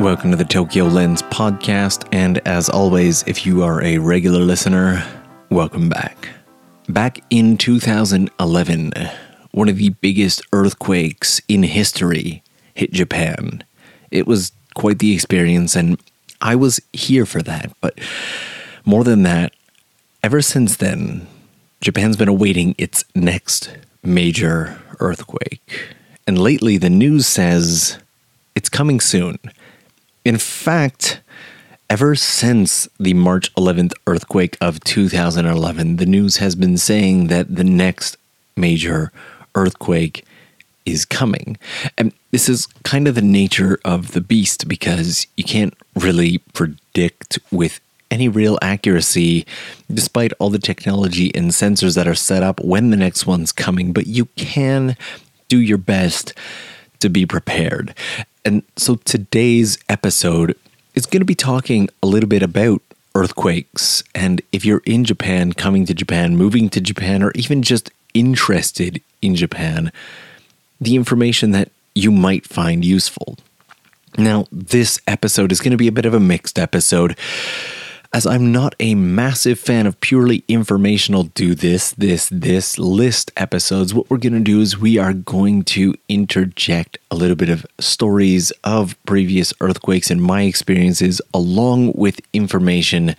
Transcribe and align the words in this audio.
Welcome 0.00 0.30
to 0.30 0.36
the 0.38 0.46
Tokyo 0.46 0.86
Lens 0.86 1.20
podcast, 1.20 2.08
and 2.10 2.38
as 2.48 2.70
always, 2.70 3.22
if 3.26 3.44
you 3.44 3.62
are 3.62 3.82
a 3.82 3.98
regular 3.98 4.40
listener, 4.40 5.06
welcome 5.50 5.90
back. 5.90 6.30
Back 6.88 7.18
in 7.28 7.58
2011, 7.58 8.92
one 9.50 9.68
of 9.68 9.76
the 9.76 9.90
biggest 9.90 10.40
earthquakes 10.54 11.42
in 11.48 11.64
history 11.64 12.42
hit 12.72 12.92
Japan. 12.92 13.62
It 14.10 14.26
was 14.26 14.52
quite 14.72 15.00
the 15.00 15.12
experience, 15.12 15.76
and 15.76 16.00
I 16.40 16.56
was 16.56 16.80
here 16.94 17.26
for 17.26 17.42
that. 17.42 17.70
But 17.82 18.00
more 18.86 19.04
than 19.04 19.22
that, 19.24 19.52
ever 20.22 20.40
since 20.40 20.76
then, 20.78 21.26
Japan's 21.82 22.16
been 22.16 22.26
awaiting 22.26 22.74
its 22.78 23.04
next 23.14 23.76
major 24.02 24.80
earthquake. 24.98 25.94
And 26.26 26.38
lately, 26.38 26.78
the 26.78 26.88
news 26.88 27.26
says 27.26 27.98
it's 28.54 28.70
coming 28.70 28.98
soon. 28.98 29.38
In 30.24 30.38
fact, 30.38 31.20
ever 31.88 32.14
since 32.14 32.88
the 32.98 33.14
March 33.14 33.52
11th 33.54 33.92
earthquake 34.06 34.56
of 34.60 34.80
2011, 34.84 35.96
the 35.96 36.06
news 36.06 36.36
has 36.36 36.54
been 36.54 36.76
saying 36.76 37.28
that 37.28 37.54
the 37.54 37.64
next 37.64 38.16
major 38.56 39.12
earthquake 39.54 40.24
is 40.84 41.04
coming. 41.04 41.56
And 41.96 42.12
this 42.30 42.48
is 42.48 42.66
kind 42.84 43.08
of 43.08 43.14
the 43.14 43.22
nature 43.22 43.78
of 43.84 44.12
the 44.12 44.20
beast 44.20 44.68
because 44.68 45.26
you 45.36 45.44
can't 45.44 45.74
really 45.94 46.38
predict 46.52 47.38
with 47.50 47.80
any 48.10 48.28
real 48.28 48.58
accuracy, 48.60 49.46
despite 49.92 50.32
all 50.38 50.50
the 50.50 50.58
technology 50.58 51.34
and 51.34 51.50
sensors 51.50 51.94
that 51.94 52.08
are 52.08 52.14
set 52.14 52.42
up 52.42 52.60
when 52.60 52.90
the 52.90 52.96
next 52.96 53.26
one's 53.26 53.52
coming, 53.52 53.92
but 53.92 54.06
you 54.06 54.26
can 54.36 54.96
do 55.48 55.58
your 55.58 55.78
best 55.78 56.34
to 56.98 57.08
be 57.08 57.24
prepared. 57.24 57.94
And 58.44 58.62
so 58.76 58.96
today's 58.96 59.78
episode 59.88 60.56
is 60.94 61.06
going 61.06 61.20
to 61.20 61.26
be 61.26 61.34
talking 61.34 61.88
a 62.02 62.06
little 62.06 62.28
bit 62.28 62.42
about 62.42 62.82
earthquakes. 63.14 64.02
And 64.14 64.40
if 64.52 64.64
you're 64.64 64.82
in 64.84 65.04
Japan, 65.04 65.52
coming 65.52 65.86
to 65.86 65.94
Japan, 65.94 66.36
moving 66.36 66.68
to 66.70 66.80
Japan, 66.80 67.22
or 67.22 67.32
even 67.34 67.62
just 67.62 67.90
interested 68.14 69.02
in 69.20 69.34
Japan, 69.34 69.92
the 70.80 70.96
information 70.96 71.50
that 71.50 71.70
you 71.94 72.10
might 72.10 72.46
find 72.46 72.84
useful. 72.84 73.36
Now, 74.16 74.46
this 74.50 74.98
episode 75.06 75.52
is 75.52 75.60
going 75.60 75.72
to 75.72 75.76
be 75.76 75.88
a 75.88 75.92
bit 75.92 76.06
of 76.06 76.14
a 76.14 76.20
mixed 76.20 76.58
episode. 76.58 77.16
As 78.12 78.26
I'm 78.26 78.50
not 78.50 78.74
a 78.80 78.96
massive 78.96 79.60
fan 79.60 79.86
of 79.86 80.00
purely 80.00 80.42
informational 80.48 81.22
do 81.22 81.54
this, 81.54 81.92
this, 81.92 82.28
this 82.32 82.76
list 82.76 83.30
episodes, 83.36 83.94
what 83.94 84.10
we're 84.10 84.18
going 84.18 84.32
to 84.32 84.40
do 84.40 84.60
is 84.60 84.76
we 84.76 84.98
are 84.98 85.12
going 85.12 85.62
to 85.66 85.94
interject 86.08 86.98
a 87.12 87.14
little 87.14 87.36
bit 87.36 87.48
of 87.48 87.64
stories 87.78 88.50
of 88.64 88.96
previous 89.06 89.52
earthquakes 89.60 90.10
and 90.10 90.20
my 90.20 90.42
experiences, 90.42 91.22
along 91.32 91.92
with 91.92 92.20
information 92.32 93.14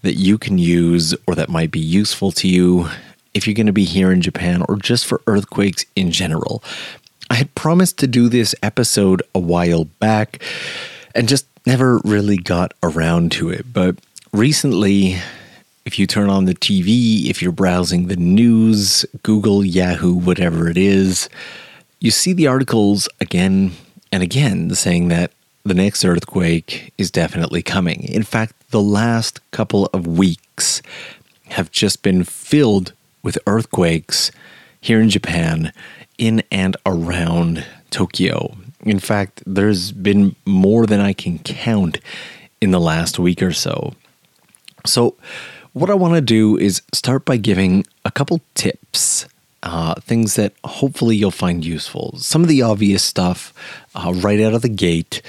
that 0.00 0.14
you 0.14 0.38
can 0.38 0.56
use 0.56 1.14
or 1.26 1.34
that 1.34 1.50
might 1.50 1.70
be 1.70 1.78
useful 1.78 2.32
to 2.32 2.48
you 2.48 2.88
if 3.34 3.46
you're 3.46 3.52
going 3.52 3.66
to 3.66 3.74
be 3.74 3.84
here 3.84 4.10
in 4.10 4.22
Japan 4.22 4.64
or 4.70 4.76
just 4.76 5.04
for 5.04 5.20
earthquakes 5.26 5.84
in 5.94 6.10
general. 6.10 6.64
I 7.28 7.34
had 7.34 7.54
promised 7.54 7.98
to 7.98 8.06
do 8.06 8.30
this 8.30 8.54
episode 8.62 9.22
a 9.34 9.38
while 9.38 9.84
back 9.84 10.42
and 11.14 11.28
just 11.28 11.44
never 11.66 11.98
really 12.04 12.38
got 12.38 12.72
around 12.82 13.32
to 13.32 13.50
it, 13.50 13.70
but 13.70 13.96
recently, 14.32 15.16
if 15.84 15.98
you 15.98 16.06
turn 16.06 16.30
on 16.30 16.44
the 16.44 16.54
TV, 16.54 17.26
if 17.26 17.42
you're 17.42 17.52
browsing 17.52 18.06
the 18.06 18.16
news, 18.16 19.04
Google, 19.22 19.64
Yahoo, 19.64 20.14
whatever 20.14 20.68
it 20.68 20.76
is, 20.76 21.28
you 22.00 22.10
see 22.10 22.32
the 22.32 22.46
articles 22.46 23.08
again 23.20 23.72
and 24.12 24.22
again 24.22 24.74
saying 24.74 25.08
that 25.08 25.32
the 25.64 25.74
next 25.74 26.04
earthquake 26.04 26.92
is 26.96 27.10
definitely 27.10 27.62
coming. 27.62 28.04
In 28.04 28.22
fact, 28.22 28.54
the 28.70 28.80
last 28.80 29.40
couple 29.50 29.86
of 29.86 30.06
weeks 30.06 30.80
have 31.48 31.70
just 31.70 32.02
been 32.02 32.24
filled 32.24 32.92
with 33.22 33.38
earthquakes 33.46 34.30
here 34.80 35.00
in 35.00 35.10
Japan, 35.10 35.72
in 36.16 36.42
and 36.50 36.76
around 36.86 37.66
Tokyo. 37.90 38.56
In 38.82 38.98
fact, 38.98 39.42
there's 39.44 39.92
been 39.92 40.34
more 40.46 40.86
than 40.86 41.00
I 41.00 41.12
can 41.12 41.38
count 41.40 41.98
in 42.60 42.70
the 42.70 42.80
last 42.80 43.18
week 43.18 43.42
or 43.42 43.52
so. 43.52 43.94
So, 44.86 45.16
what 45.72 45.90
I 45.90 45.94
want 45.94 46.14
to 46.14 46.20
do 46.20 46.56
is 46.58 46.82
start 46.92 47.24
by 47.24 47.36
giving 47.36 47.86
a 48.04 48.10
couple 48.10 48.40
tips, 48.54 49.26
uh, 49.62 49.94
things 50.00 50.34
that 50.34 50.52
hopefully 50.64 51.16
you'll 51.16 51.30
find 51.30 51.64
useful. 51.64 52.16
Some 52.16 52.42
of 52.42 52.48
the 52.48 52.62
obvious 52.62 53.04
stuff 53.04 53.54
uh, 53.94 54.12
right 54.16 54.40
out 54.40 54.54
of 54.54 54.62
the 54.62 54.68
gate 54.68 55.22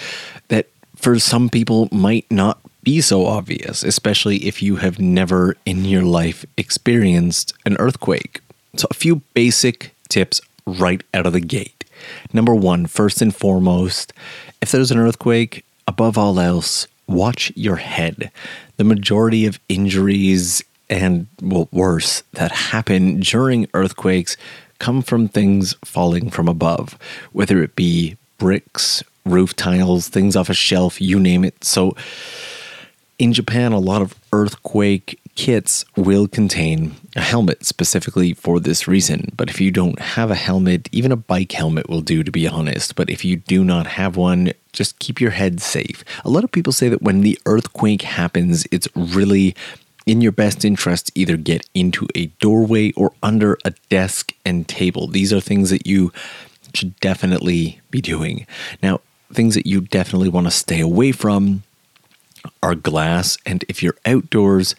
that 0.48 0.68
for 0.96 1.20
some 1.20 1.50
people 1.50 1.90
might 1.92 2.26
not 2.32 2.60
be 2.84 3.02
so 3.02 3.26
obvious, 3.28 3.84
especially 3.84 4.38
if 4.38 4.64
you 4.64 4.78
have 4.78 5.00
never 5.00 5.56
in 5.66 5.86
your 5.86 6.02
life 6.02 6.46
experienced 6.58 7.54
an 7.66 7.78
earthquake. 7.78 8.42
So, 8.76 8.88
a 8.90 8.96
few 8.96 9.18
basic 9.34 9.96
tips 10.10 10.42
right 10.66 11.04
out 11.14 11.26
of 11.26 11.34
the 11.34 11.42
gate. 11.42 11.84
Number 12.34 12.56
one, 12.56 12.88
first 12.88 13.22
and 13.22 13.36
foremost, 13.36 14.14
if 14.62 14.72
there's 14.72 14.92
an 14.92 14.98
earthquake, 14.98 15.66
above 15.88 16.18
all 16.18 16.40
else, 16.40 16.88
watch 17.08 17.52
your 17.56 17.78
head. 17.78 18.32
The 18.82 18.86
majority 18.86 19.46
of 19.46 19.60
injuries 19.70 20.64
and, 20.90 21.28
well, 21.40 21.70
worse, 21.72 22.24
that 22.34 22.52
happen 22.52 23.20
during 23.20 23.68
earthquakes 23.76 24.38
come 24.80 25.04
from 25.04 25.28
things 25.28 25.76
falling 25.86 26.32
from 26.32 26.48
above, 26.48 26.98
whether 27.32 27.62
it 27.62 27.76
be 27.76 28.18
bricks, 28.40 29.04
roof 29.24 29.56
tiles, 29.56 30.08
things 30.08 30.36
off 30.36 30.50
a 30.50 30.56
shelf, 30.56 31.00
you 31.00 31.20
name 31.20 31.46
it. 31.46 31.64
So, 31.64 31.96
in 33.20 33.34
Japan, 33.34 33.72
a 33.72 33.78
lot 33.78 34.02
of 34.02 34.16
earthquake 34.34 35.20
kits 35.36 35.86
will 35.96 36.28
contain 36.28 36.96
a 37.16 37.22
helmet 37.22 37.64
specifically 37.64 38.34
for 38.34 38.60
this 38.60 38.88
reason. 38.88 39.32
But 39.38 39.52
if 39.52 39.62
you 39.62 39.70
don't 39.70 40.00
have 40.00 40.32
a 40.32 40.36
helmet, 40.36 40.90
even 40.92 41.12
a 41.12 41.16
bike 41.16 41.52
helmet 41.52 41.88
will 41.88 42.02
do, 42.02 42.24
to 42.24 42.32
be 42.32 42.48
honest. 42.48 42.96
But 42.96 43.12
if 43.12 43.24
you 43.24 43.36
do 43.36 43.64
not 43.64 43.86
have 43.86 44.18
one, 44.18 44.54
just 44.82 44.98
keep 44.98 45.22
your 45.22 45.30
head 45.30 45.62
safe. 45.62 46.04
A 46.26 46.30
lot 46.30 46.44
of 46.44 46.52
people 46.52 46.74
say 46.74 46.90
that 46.90 47.04
when 47.04 47.22
the 47.22 47.40
earthquake 47.46 48.02
happens, 48.02 48.66
it's 48.72 48.88
really 48.96 49.56
in 50.08 50.22
your 50.22 50.32
best 50.32 50.66
interest 50.66 51.06
to 51.06 51.12
either 51.14 51.38
get 51.38 51.70
into 51.76 52.08
a 52.16 52.26
doorway 52.40 52.92
or 52.94 53.14
under 53.22 53.60
a 53.64 53.72
desk 53.90 54.34
and 54.44 54.68
table. 54.68 55.06
These 55.06 55.32
are 55.32 55.40
things 55.40 55.70
that 55.70 55.86
you 55.86 56.12
should 56.74 57.00
definitely 57.00 57.80
be 57.92 58.02
doing. 58.02 58.48
Now, 58.82 59.02
things 59.32 59.54
that 59.54 59.68
you 59.68 59.82
definitely 59.82 60.30
want 60.30 60.48
to 60.48 60.52
stay 60.52 60.80
away 60.80 61.12
from 61.12 61.62
are 62.64 62.74
glass, 62.74 63.38
and 63.46 63.64
if 63.70 63.84
you're 63.84 63.98
outdoors, 64.04 64.74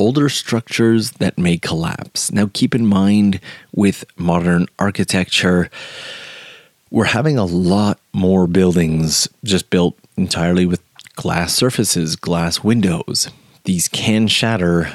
older 0.00 0.28
structures 0.28 1.12
that 1.12 1.38
may 1.38 1.56
collapse. 1.56 2.32
Now, 2.32 2.50
keep 2.52 2.74
in 2.74 2.84
mind 2.84 3.38
with 3.72 4.04
modern 4.16 4.66
architecture, 4.76 5.70
we're 6.90 7.04
having 7.04 7.38
a 7.38 7.44
lot 7.44 7.98
more 8.12 8.46
buildings 8.46 9.28
just 9.44 9.70
built 9.70 9.96
entirely 10.16 10.66
with 10.66 10.82
glass 11.14 11.54
surfaces, 11.54 12.16
glass 12.16 12.62
windows. 12.62 13.28
These 13.64 13.88
can 13.88 14.28
shatter, 14.28 14.94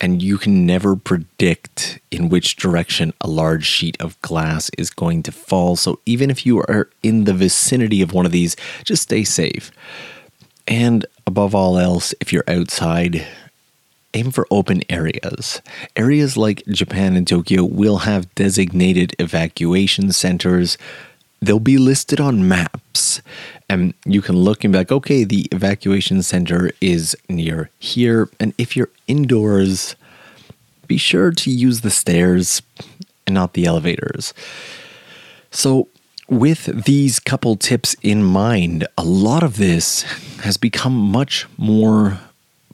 and 0.00 0.22
you 0.22 0.36
can 0.36 0.66
never 0.66 0.96
predict 0.96 1.98
in 2.10 2.28
which 2.28 2.56
direction 2.56 3.14
a 3.20 3.28
large 3.28 3.64
sheet 3.64 3.96
of 4.00 4.20
glass 4.20 4.70
is 4.76 4.90
going 4.90 5.22
to 5.24 5.32
fall. 5.32 5.76
So, 5.76 6.00
even 6.04 6.30
if 6.30 6.44
you 6.44 6.58
are 6.58 6.90
in 7.02 7.24
the 7.24 7.34
vicinity 7.34 8.02
of 8.02 8.12
one 8.12 8.26
of 8.26 8.32
these, 8.32 8.56
just 8.84 9.04
stay 9.04 9.24
safe. 9.24 9.70
And 10.68 11.06
above 11.26 11.54
all 11.54 11.78
else, 11.78 12.14
if 12.20 12.32
you're 12.32 12.44
outside, 12.46 13.26
aim 14.14 14.30
for 14.30 14.46
open 14.50 14.82
areas. 14.88 15.62
Areas 15.96 16.36
like 16.36 16.64
Japan 16.66 17.16
and 17.16 17.26
Tokyo 17.26 17.64
will 17.64 17.98
have 17.98 18.34
designated 18.34 19.14
evacuation 19.18 20.12
centers. 20.12 20.76
They'll 21.40 21.58
be 21.58 21.78
listed 21.78 22.20
on 22.20 22.46
maps, 22.46 23.22
and 23.68 23.94
you 24.04 24.20
can 24.20 24.36
look 24.36 24.62
and 24.62 24.72
be 24.72 24.78
like, 24.78 24.92
okay, 24.92 25.24
the 25.24 25.48
evacuation 25.52 26.22
center 26.22 26.70
is 26.80 27.16
near 27.28 27.70
here. 27.78 28.28
And 28.38 28.52
if 28.58 28.76
you're 28.76 28.90
indoors, 29.06 29.96
be 30.86 30.98
sure 30.98 31.30
to 31.30 31.50
use 31.50 31.80
the 31.80 31.90
stairs 31.90 32.62
and 33.26 33.34
not 33.34 33.54
the 33.54 33.64
elevators. 33.64 34.34
So, 35.50 35.88
with 36.28 36.84
these 36.84 37.18
couple 37.18 37.56
tips 37.56 37.96
in 38.02 38.22
mind, 38.22 38.86
a 38.96 39.02
lot 39.04 39.42
of 39.42 39.56
this 39.56 40.02
has 40.42 40.56
become 40.56 40.94
much 40.94 41.46
more 41.56 42.20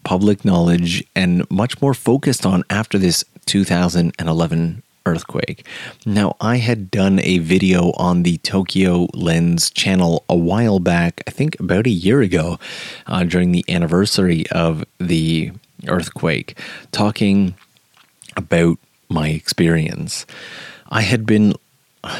public 0.05 0.45
knowledge 0.45 1.05
and 1.15 1.51
much 1.51 1.81
more 1.81 1.95
focused 1.95 2.45
on 2.45 2.65
after 2.69 2.99
this 2.99 3.25
2011 3.47 4.83
earthquake. 5.07 5.67
Now, 6.05 6.37
I 6.41 6.57
had 6.57 6.91
done 6.91 7.21
a 7.21 7.39
video 7.39 7.93
on 7.93 8.23
the 8.23 8.37
Tokyo 8.39 9.09
Lens 9.15 9.71
channel 9.71 10.25
a 10.29 10.37
while 10.37 10.79
back, 10.81 11.23
I 11.27 11.31
think 11.31 11.59
about 11.59 11.87
a 11.87 11.91
year 11.91 12.21
ago, 12.21 12.59
uh, 13.07 13.25
during 13.25 13.53
the 13.53 13.65
anniversary 13.69 14.45
of 14.51 14.85
the 14.99 15.53
earthquake, 15.87 16.59
talking 16.93 17.55
about 18.37 18.79
my 19.09 19.29
experience. 19.29 20.27
I 20.89 21.03
had 21.03 21.25
been 21.25 21.55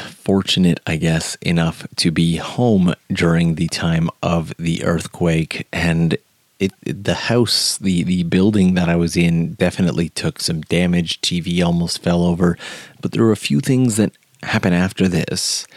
fortunate, 0.09 0.79
I 0.85 0.97
guess, 0.97 1.35
enough 1.41 1.87
to 1.97 2.11
be 2.11 2.37
home 2.37 2.93
during 3.11 3.55
the 3.55 3.67
time 3.67 4.09
of 4.21 4.53
the 4.57 4.83
earthquake, 4.83 5.67
and 5.71 6.17
it, 6.59 6.73
the 6.83 7.13
house, 7.13 7.77
the 7.77 8.03
the 8.03 8.23
building 8.23 8.73
that 8.73 8.89
I 8.89 8.95
was 8.95 9.15
in, 9.15 9.53
definitely 9.53 10.09
took 10.09 10.39
some 10.39 10.61
damage. 10.61 11.21
TV 11.21 11.63
almost 11.63 12.01
fell 12.01 12.23
over, 12.23 12.57
but 13.01 13.11
there 13.11 13.23
were 13.23 13.31
a 13.31 13.37
few 13.37 13.59
things 13.59 13.97
that 13.97 14.11
happened 14.43 14.75
after 14.75 15.07
this. 15.07 15.67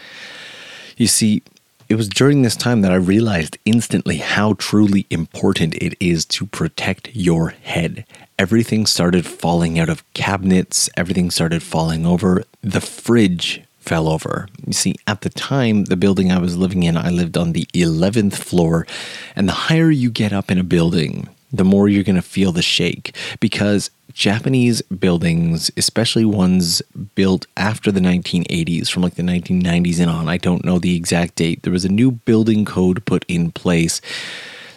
You 0.97 1.07
see, 1.07 1.43
it 1.89 1.95
was 1.95 2.07
during 2.07 2.41
this 2.41 2.55
time 2.55 2.81
that 2.81 2.91
I 2.91 2.95
realized 2.95 3.57
instantly 3.65 4.17
how 4.17 4.53
truly 4.53 5.05
important 5.09 5.75
it 5.75 5.95
is 5.99 6.25
to 6.25 6.45
protect 6.45 7.13
your 7.13 7.49
head. 7.49 8.05
Everything 8.39 8.85
started 8.85 9.25
falling 9.25 9.77
out 9.77 9.89
of 9.89 10.03
cabinets, 10.13 10.89
everything 10.95 11.29
started 11.31 11.61
falling 11.61 12.05
over. 12.05 12.43
The 12.61 12.81
fridge 12.81 13.61
fell 13.81 14.07
over. 14.07 14.47
You 14.65 14.73
see, 14.73 14.95
at 15.07 15.21
the 15.21 15.29
time, 15.29 15.85
the 15.85 15.97
building 15.97 16.31
I 16.31 16.37
was 16.37 16.55
living 16.55 16.83
in, 16.83 16.95
I 16.95 17.09
lived 17.09 17.37
on 17.37 17.51
the 17.51 17.65
11th 17.73 18.35
floor, 18.35 18.87
and 19.35 19.49
the 19.49 19.53
higher 19.53 19.91
you 19.91 20.09
get 20.09 20.31
up 20.31 20.49
in 20.49 20.57
a 20.57 20.63
building, 20.63 21.27
the 21.51 21.65
more 21.65 21.89
you're 21.89 22.03
going 22.03 22.15
to 22.15 22.21
feel 22.21 22.51
the 22.51 22.61
shake 22.61 23.15
because 23.39 23.89
Japanese 24.13 24.81
buildings, 24.83 25.71
especially 25.75 26.25
ones 26.25 26.81
built 27.15 27.47
after 27.57 27.91
the 27.91 27.99
1980s, 27.99 28.89
from 28.89 29.03
like 29.03 29.15
the 29.15 29.23
1990s 29.23 29.99
and 29.99 30.09
on, 30.09 30.29
I 30.29 30.37
don't 30.37 30.63
know 30.63 30.79
the 30.79 30.95
exact 30.95 31.35
date, 31.35 31.63
there 31.63 31.73
was 31.73 31.85
a 31.85 31.89
new 31.89 32.11
building 32.11 32.65
code 32.65 33.05
put 33.05 33.25
in 33.27 33.51
place 33.51 33.99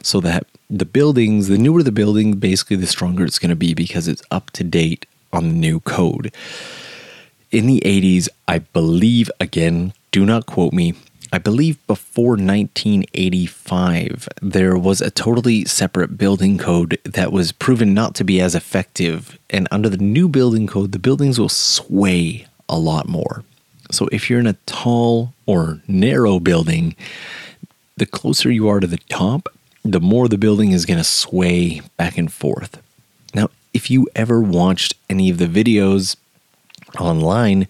so 0.03 0.21
that 0.21 0.47
the 0.71 0.85
buildings, 0.85 1.49
the 1.49 1.59
newer 1.59 1.83
the 1.83 1.93
building, 1.93 2.37
basically 2.37 2.77
the 2.77 2.87
stronger 2.87 3.25
it's 3.25 3.39
going 3.39 3.51
to 3.51 3.57
be 3.57 3.75
because 3.75 4.09
it's 4.09 4.23
up 4.31 4.51
to 4.53 4.65
date 4.65 5.07
on 5.33 5.49
the 5.49 5.55
new 5.55 5.81
code. 5.81 6.33
In 7.55 7.67
the 7.67 7.81
80s, 7.85 8.29
I 8.49 8.59
believe, 8.59 9.31
again, 9.39 9.93
do 10.11 10.27
not 10.27 10.45
quote 10.45 10.73
me, 10.73 10.95
I 11.33 11.39
believe 11.39 11.79
before 11.87 12.31
1985, 12.31 14.29
there 14.43 14.77
was 14.77 15.01
a 15.01 15.13
totally 15.13 15.65
separate 15.65 16.19
building 16.19 16.59
code 16.59 16.99
that 17.05 17.31
was 17.31 17.53
proven 17.53 17.95
not 17.95 18.17
to 18.17 18.25
be 18.25 18.41
as 18.41 18.57
effective. 18.57 19.39
And 19.51 19.69
under 19.71 19.89
the 19.89 19.99
new 19.99 20.29
building 20.29 20.67
code, 20.67 20.91
the 20.91 20.99
buildings 20.99 21.39
will 21.39 21.49
sway 21.49 22.49
a 22.69 22.77
lot 22.77 23.07
more. 23.07 23.45
So 23.89 24.09
if 24.11 24.29
you're 24.29 24.41
in 24.41 24.49
a 24.49 24.59
tall 24.67 25.33
or 25.47 25.81
narrow 25.87 26.41
building, 26.41 26.97
the 27.97 28.07
closer 28.07 28.51
you 28.51 28.67
are 28.67 28.81
to 28.81 28.89
the 28.89 28.99
top, 29.09 29.49
the 29.85 30.01
more 30.01 30.27
the 30.27 30.39
building 30.39 30.73
is 30.73 30.87
going 30.87 30.99
to 30.99 31.05
sway 31.05 31.83
back 31.97 32.19
and 32.19 32.33
forth. 32.33 32.83
Now, 33.33 33.51
if 33.73 33.93
you 33.93 34.09
ever 34.17 34.41
watched 34.41 34.95
any 35.09 35.31
of 35.31 35.39
the 35.39 35.47
videos 35.47 36.17
online, 36.97 37.69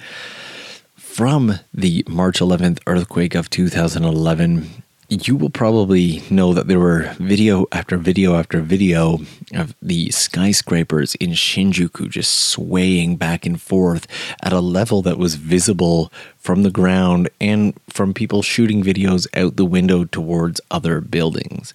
from 0.96 1.60
the 1.72 2.04
March 2.08 2.40
11th 2.40 2.80
earthquake 2.86 3.34
of 3.34 3.48
2011, 3.50 4.82
you 5.08 5.36
will 5.36 5.50
probably 5.50 6.22
know 6.30 6.54
that 6.54 6.66
there 6.66 6.80
were 6.80 7.14
video 7.18 7.66
after 7.72 7.96
video 7.96 8.34
after 8.34 8.60
video 8.60 9.18
of 9.54 9.74
the 9.82 10.10
skyscrapers 10.10 11.14
in 11.16 11.30
Shinjuku 11.30 12.08
just 12.08 12.48
swaying 12.48 13.16
back 13.16 13.46
and 13.46 13.60
forth 13.60 14.06
at 14.42 14.52
a 14.52 14.60
level 14.60 15.02
that 15.02 15.18
was 15.18 15.34
visible 15.34 16.10
from 16.38 16.62
the 16.62 16.70
ground 16.70 17.28
and 17.40 17.78
from 17.88 18.14
people 18.14 18.42
shooting 18.42 18.82
videos 18.82 19.26
out 19.36 19.56
the 19.56 19.64
window 19.64 20.04
towards 20.04 20.60
other 20.70 21.00
buildings. 21.00 21.74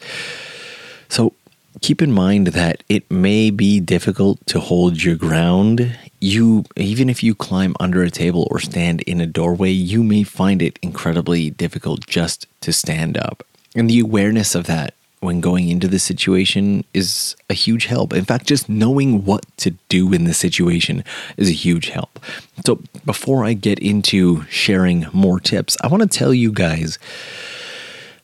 So 1.08 1.34
keep 1.82 2.02
in 2.02 2.12
mind 2.12 2.48
that 2.48 2.84
it 2.90 3.10
may 3.12 3.52
be 3.52 3.80
difficult 3.80 4.46
to 4.48 4.60
hold 4.60 5.04
your 5.04 5.16
ground 5.16 5.98
you 6.20 6.66
even 6.76 7.10
if 7.10 7.24
you 7.24 7.34
climb 7.34 7.76
under 7.80 8.04
a 8.04 8.12
table 8.12 8.48
or 8.52 8.60
stand 8.60 9.02
in 9.02 9.22
a 9.22 9.26
doorway, 9.26 9.72
you 9.72 10.04
may 10.04 10.24
find 10.24 10.62
it 10.62 10.78
incredibly 10.82 11.50
difficult 11.50 12.06
just 12.08 12.48
to 12.62 12.74
stand 12.74 13.18
up. 13.18 13.44
And 13.76 13.90
the 13.90 14.00
awareness 14.00 14.56
of 14.56 14.66
that 14.68 14.94
when 15.20 15.42
going 15.42 15.68
into 15.68 15.88
the 15.88 16.00
situation 16.00 16.84
is 16.94 17.36
a 17.50 17.54
huge 17.54 17.86
help. 17.86 18.14
In 18.14 18.26
fact, 18.26 18.48
just 18.48 18.70
knowing 18.70 19.26
what 19.26 19.46
to 19.58 19.72
do 19.90 20.14
in 20.14 20.24
the 20.24 20.34
situation 20.34 21.04
is 21.38 21.50
a 21.50 21.54
huge 21.54 21.90
help. 21.90 22.20
So, 22.66 22.82
before 23.06 23.44
I 23.44 23.54
get 23.54 23.80
into 23.80 24.46
sharing 24.46 25.08
more 25.12 25.40
tips, 25.40 25.78
I 25.84 25.88
want 25.88 26.04
to 26.04 26.18
tell 26.18 26.34
you 26.34 26.52
guys 26.52 26.98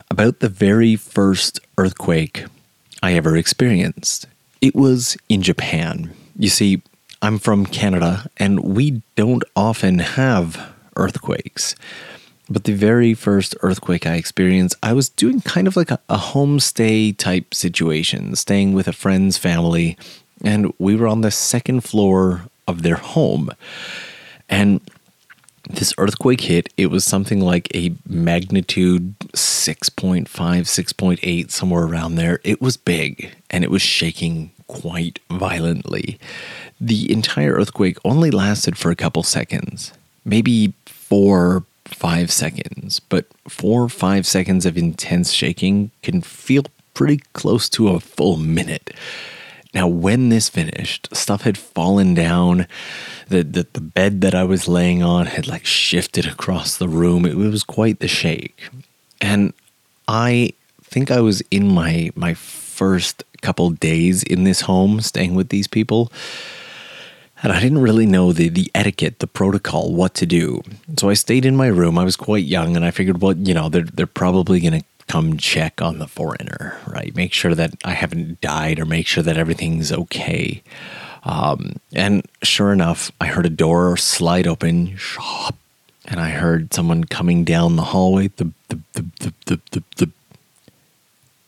about 0.09 0.39
the 0.39 0.49
very 0.49 0.95
first 0.95 1.59
earthquake 1.77 2.45
I 3.03 3.13
ever 3.13 3.35
experienced. 3.35 4.27
It 4.61 4.75
was 4.75 5.17
in 5.27 5.41
Japan. 5.41 6.13
You 6.37 6.49
see, 6.49 6.81
I'm 7.25 7.39
from 7.39 7.65
Canada 7.65 8.29
and 8.37 8.59
we 8.59 9.01
don't 9.15 9.43
often 9.55 9.97
have 9.97 10.71
earthquakes. 10.95 11.75
But 12.47 12.65
the 12.65 12.73
very 12.73 13.15
first 13.15 13.55
earthquake 13.61 14.05
I 14.05 14.13
experienced, 14.13 14.75
I 14.83 14.93
was 14.93 15.09
doing 15.09 15.41
kind 15.41 15.67
of 15.67 15.75
like 15.75 15.89
a, 15.89 15.99
a 16.07 16.17
homestay 16.17 17.17
type 17.17 17.55
situation, 17.55 18.35
staying 18.35 18.73
with 18.73 18.87
a 18.87 18.93
friend's 18.93 19.39
family, 19.39 19.97
and 20.43 20.71
we 20.77 20.95
were 20.95 21.07
on 21.07 21.21
the 21.21 21.31
second 21.31 21.81
floor 21.81 22.43
of 22.67 22.83
their 22.83 22.97
home. 22.97 23.49
And 24.47 24.79
this 25.69 25.93
earthquake 25.97 26.41
hit, 26.41 26.71
it 26.77 26.87
was 26.87 27.03
something 27.03 27.39
like 27.39 27.73
a 27.75 27.93
magnitude 28.07 29.17
6.5, 29.19 30.27
6.8, 30.27 31.51
somewhere 31.51 31.83
around 31.83 32.15
there. 32.15 32.39
It 32.43 32.61
was 32.61 32.77
big 32.77 33.35
and 33.49 33.63
it 33.63 33.71
was 33.71 33.81
shaking 33.81 34.51
quite 34.67 35.19
violently. 35.29 36.19
The 36.79 37.11
entire 37.11 37.53
earthquake 37.53 37.97
only 38.03 38.31
lasted 38.31 38.77
for 38.77 38.91
a 38.91 38.95
couple 38.95 39.23
seconds, 39.23 39.93
maybe 40.23 40.73
four, 40.85 41.63
five 41.85 42.31
seconds, 42.31 42.99
but 42.99 43.25
four 43.47 43.87
five 43.89 44.25
seconds 44.25 44.65
of 44.65 44.77
intense 44.77 45.31
shaking 45.31 45.91
can 46.01 46.21
feel 46.21 46.63
pretty 46.93 47.21
close 47.33 47.69
to 47.69 47.89
a 47.89 47.99
full 47.99 48.37
minute. 48.37 48.91
Now, 49.75 49.87
when 49.87 50.29
this 50.29 50.47
finished, 50.47 51.13
stuff 51.13 51.41
had 51.41 51.57
fallen 51.57 52.13
down. 52.13 52.65
The, 53.27 53.43
the, 53.43 53.67
the 53.73 53.81
bed 53.81 54.21
that 54.21 54.33
I 54.33 54.45
was 54.45 54.69
laying 54.69 55.03
on 55.03 55.25
had 55.25 55.47
like 55.47 55.65
shifted 55.65 56.25
across 56.25 56.77
the 56.77 56.87
room. 56.87 57.25
It 57.25 57.35
was 57.35 57.63
quite 57.63 57.99
the 57.99 58.07
shake. 58.07 58.69
And 59.19 59.53
I 60.07 60.53
think 60.81 61.11
I 61.11 61.19
was 61.19 61.41
in 61.51 61.67
my 61.67 62.11
my 62.15 62.33
first 62.33 63.23
couple 63.41 63.69
days 63.71 64.23
in 64.23 64.43
this 64.43 64.61
home 64.61 65.01
staying 65.01 65.35
with 65.35 65.49
these 65.49 65.67
people. 65.67 66.11
And 67.43 67.51
I 67.51 67.59
didn't 67.59 67.81
really 67.81 68.05
know 68.05 68.31
the, 68.31 68.49
the 68.49 68.71
etiquette, 68.73 69.19
the 69.19 69.27
protocol, 69.27 69.93
what 69.93 70.13
to 70.15 70.25
do. 70.25 70.61
So 70.97 71.09
I 71.09 71.13
stayed 71.15 71.45
in 71.45 71.55
my 71.55 71.67
room. 71.67 71.97
I 71.97 72.03
was 72.03 72.15
quite 72.15 72.45
young 72.45 72.75
and 72.75 72.85
I 72.85 72.91
figured, 72.91 73.21
well, 73.21 73.37
you 73.37 73.53
know, 73.53 73.69
they're, 73.69 73.83
they're 73.83 74.07
probably 74.07 74.61
going 74.61 74.79
to 74.79 74.85
come 75.07 75.37
check 75.37 75.81
on 75.81 75.99
the 75.99 76.07
foreigner, 76.07 76.77
right? 76.87 77.15
Make 77.15 77.33
sure 77.33 77.55
that 77.55 77.75
I 77.83 77.93
haven't 77.93 78.41
died 78.41 78.79
or 78.79 78.85
make 78.85 79.07
sure 79.07 79.23
that 79.23 79.37
everything's 79.37 79.91
okay. 79.91 80.63
Um, 81.23 81.77
and 81.93 82.25
sure 82.43 82.71
enough, 82.71 83.11
I 83.19 83.27
heard 83.27 83.45
a 83.45 83.49
door 83.49 83.97
slide 83.97 84.47
open, 84.47 84.97
and 86.05 86.19
I 86.19 86.29
heard 86.29 86.73
someone 86.73 87.03
coming 87.05 87.43
down 87.43 87.75
the 87.75 87.83
hallway. 87.83 88.27
The, 88.29 88.51
the, 88.69 88.79
the, 88.93 89.05
the, 89.19 89.33
the, 89.45 89.59
the, 89.71 89.83
the. 89.97 90.11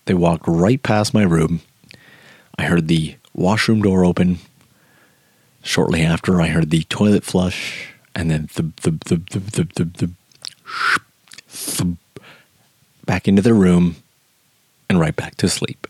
They 0.06 0.14
walked 0.14 0.48
right 0.48 0.82
past 0.82 1.14
my 1.14 1.24
room 1.24 1.62
I 2.58 2.64
heard 2.64 2.88
the 2.88 3.16
washroom 3.34 3.82
door 3.82 4.04
open. 4.04 4.40
Shortly 5.64 6.02
after, 6.02 6.42
I 6.42 6.48
heard 6.48 6.72
the 6.72 6.84
toilet 6.84 7.24
flush, 7.24 7.94
and 8.16 8.32
then 8.32 8.50
the 8.56 8.64
the 8.82 8.92
the 9.06 9.16
the 9.32 9.40
the 9.40 9.64
the, 9.64 9.84
the, 9.84 10.12
the 11.46 11.98
back 13.08 13.28
into 13.28 13.42
the 13.42 13.56
room, 13.56 13.96
and 14.88 15.00
right 15.00 15.16
back 15.16 15.36
to 15.38 15.50
sleep. 15.50 15.88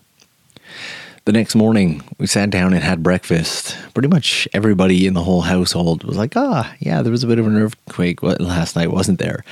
The 1.27 1.33
next 1.33 1.55
morning, 1.55 2.01
we 2.19 2.25
sat 2.25 2.51
down 2.51 2.71
and 2.73 2.81
had 2.81 3.03
breakfast. 3.03 3.77
Pretty 3.93 4.07
much 4.07 4.47
everybody 4.53 5.05
in 5.05 5.13
the 5.13 5.23
whole 5.23 5.41
household 5.41 6.05
was 6.05 6.15
like, 6.15 6.37
ah, 6.37 6.73
yeah, 6.79 7.01
there 7.01 7.11
was 7.11 7.21
a 7.21 7.27
bit 7.27 7.37
of 7.37 7.45
an 7.45 7.57
earthquake 7.57 8.23
last 8.23 8.77
night, 8.77 8.93
wasn't 8.93 9.19
there? 9.19 9.43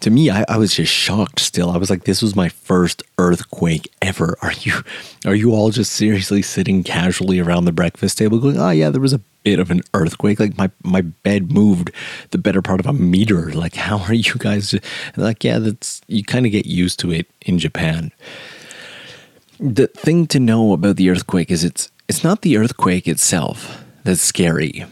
To 0.00 0.10
me, 0.10 0.28
I, 0.28 0.44
I 0.46 0.58
was 0.58 0.74
just 0.74 0.92
shocked 0.92 1.40
still. 1.40 1.70
I 1.70 1.78
was 1.78 1.88
like, 1.88 2.04
this 2.04 2.20
was 2.20 2.36
my 2.36 2.50
first 2.50 3.02
earthquake 3.16 3.90
ever. 4.02 4.36
Are 4.42 4.52
you 4.60 4.82
are 5.24 5.34
you 5.34 5.54
all 5.54 5.70
just 5.70 5.94
seriously 5.94 6.42
sitting 6.42 6.84
casually 6.84 7.40
around 7.40 7.64
the 7.64 7.72
breakfast 7.72 8.18
table 8.18 8.38
going, 8.38 8.58
oh 8.58 8.68
yeah, 8.68 8.90
there 8.90 9.00
was 9.00 9.14
a 9.14 9.20
bit 9.42 9.58
of 9.58 9.70
an 9.70 9.80
earthquake. 9.94 10.38
Like 10.38 10.58
my 10.58 10.70
my 10.82 11.00
bed 11.00 11.50
moved 11.50 11.92
the 12.32 12.36
better 12.36 12.60
part 12.60 12.78
of 12.78 12.84
a 12.84 12.92
meter. 12.92 13.54
Like 13.54 13.76
how 13.76 14.00
are 14.00 14.12
you 14.12 14.34
guys? 14.34 14.74
Like 15.16 15.44
yeah, 15.44 15.60
that's 15.60 16.02
you 16.08 16.24
kind 16.24 16.44
of 16.44 16.52
get 16.52 16.66
used 16.66 17.00
to 17.00 17.10
it 17.10 17.26
in 17.40 17.58
Japan 17.58 18.12
the 19.62 19.86
thing 19.86 20.26
to 20.26 20.40
know 20.40 20.72
about 20.72 20.96
the 20.96 21.08
earthquake 21.08 21.50
is 21.50 21.62
it's 21.62 21.90
it's 22.08 22.24
not 22.24 22.42
the 22.42 22.56
earthquake 22.56 23.06
itself 23.06 23.84
that's 24.02 24.20
scary. 24.20 24.84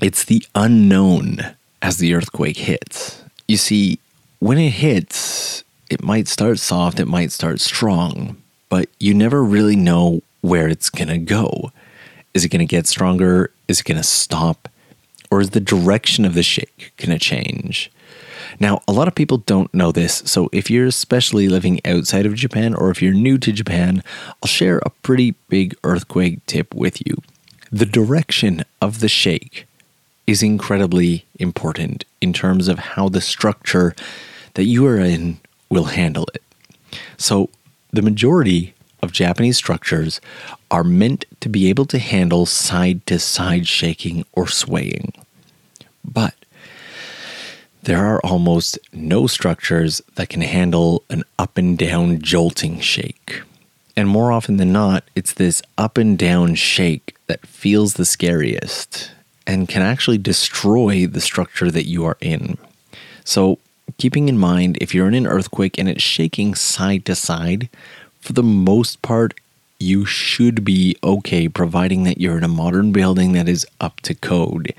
It's 0.00 0.24
the 0.24 0.42
unknown 0.54 1.54
as 1.82 1.98
the 1.98 2.14
earthquake 2.14 2.56
hits. 2.56 3.22
You 3.46 3.58
see, 3.58 3.98
when 4.38 4.58
it 4.58 4.70
hits, 4.70 5.62
it 5.90 6.02
might 6.02 6.26
start 6.26 6.58
soft, 6.58 6.98
it 6.98 7.06
might 7.06 7.32
start 7.32 7.60
strong, 7.60 8.36
but 8.70 8.88
you 8.98 9.12
never 9.12 9.44
really 9.44 9.76
know 9.76 10.22
where 10.40 10.68
it's 10.68 10.88
going 10.88 11.08
to 11.08 11.18
go. 11.18 11.70
Is 12.32 12.44
it 12.44 12.48
going 12.48 12.66
to 12.66 12.76
get 12.76 12.86
stronger? 12.86 13.50
Is 13.68 13.80
it 13.80 13.84
going 13.84 13.98
to 13.98 14.02
stop? 14.02 14.68
Or 15.30 15.40
is 15.40 15.50
the 15.50 15.60
direction 15.60 16.24
of 16.24 16.34
the 16.34 16.42
shake 16.42 16.92
going 16.96 17.10
to 17.10 17.18
change? 17.18 17.90
Now, 18.60 18.82
a 18.86 18.92
lot 18.92 19.08
of 19.08 19.14
people 19.14 19.38
don't 19.38 19.72
know 19.74 19.92
this, 19.92 20.22
so 20.26 20.48
if 20.52 20.70
you're 20.70 20.86
especially 20.86 21.48
living 21.48 21.80
outside 21.84 22.26
of 22.26 22.34
Japan 22.34 22.74
or 22.74 22.90
if 22.90 23.02
you're 23.02 23.12
new 23.12 23.38
to 23.38 23.52
Japan, 23.52 24.02
I'll 24.42 24.48
share 24.48 24.78
a 24.78 24.90
pretty 25.02 25.34
big 25.48 25.74
earthquake 25.84 26.44
tip 26.46 26.74
with 26.74 27.06
you. 27.06 27.16
The 27.70 27.86
direction 27.86 28.64
of 28.80 29.00
the 29.00 29.08
shake 29.08 29.66
is 30.26 30.42
incredibly 30.42 31.24
important 31.38 32.04
in 32.20 32.32
terms 32.32 32.68
of 32.68 32.78
how 32.78 33.08
the 33.08 33.20
structure 33.20 33.94
that 34.54 34.64
you 34.64 34.86
are 34.86 34.98
in 34.98 35.38
will 35.68 35.84
handle 35.84 36.26
it. 36.34 36.42
So, 37.16 37.50
the 37.92 38.02
majority 38.02 38.74
of 39.02 39.12
Japanese 39.12 39.56
structures 39.56 40.20
are 40.70 40.84
meant 40.84 41.24
to 41.40 41.48
be 41.48 41.68
able 41.68 41.86
to 41.86 41.98
handle 41.98 42.46
side 42.46 43.06
to 43.06 43.18
side 43.18 43.66
shaking 43.66 44.24
or 44.32 44.48
swaying. 44.48 45.12
But 46.04 46.34
there 47.86 48.04
are 48.04 48.20
almost 48.24 48.80
no 48.92 49.28
structures 49.28 50.02
that 50.16 50.28
can 50.28 50.40
handle 50.40 51.04
an 51.08 51.22
up 51.38 51.56
and 51.56 51.78
down 51.78 52.20
jolting 52.20 52.80
shake. 52.80 53.42
And 53.96 54.08
more 54.08 54.32
often 54.32 54.56
than 54.56 54.72
not, 54.72 55.04
it's 55.14 55.32
this 55.32 55.62
up 55.78 55.96
and 55.96 56.18
down 56.18 56.56
shake 56.56 57.16
that 57.28 57.46
feels 57.46 57.94
the 57.94 58.04
scariest 58.04 59.12
and 59.46 59.68
can 59.68 59.82
actually 59.82 60.18
destroy 60.18 61.06
the 61.06 61.20
structure 61.20 61.70
that 61.70 61.86
you 61.86 62.04
are 62.04 62.18
in. 62.20 62.58
So, 63.22 63.60
keeping 63.98 64.28
in 64.28 64.36
mind, 64.36 64.78
if 64.80 64.92
you're 64.92 65.06
in 65.06 65.14
an 65.14 65.28
earthquake 65.28 65.78
and 65.78 65.88
it's 65.88 66.02
shaking 66.02 66.56
side 66.56 67.04
to 67.04 67.14
side, 67.14 67.68
for 68.20 68.32
the 68.32 68.42
most 68.42 69.00
part, 69.00 69.32
you 69.78 70.04
should 70.04 70.64
be 70.64 70.96
okay, 71.04 71.48
providing 71.48 72.02
that 72.02 72.20
you're 72.20 72.36
in 72.36 72.42
a 72.42 72.48
modern 72.48 72.90
building 72.90 73.32
that 73.34 73.48
is 73.48 73.64
up 73.80 74.00
to 74.00 74.14
code. 74.14 74.74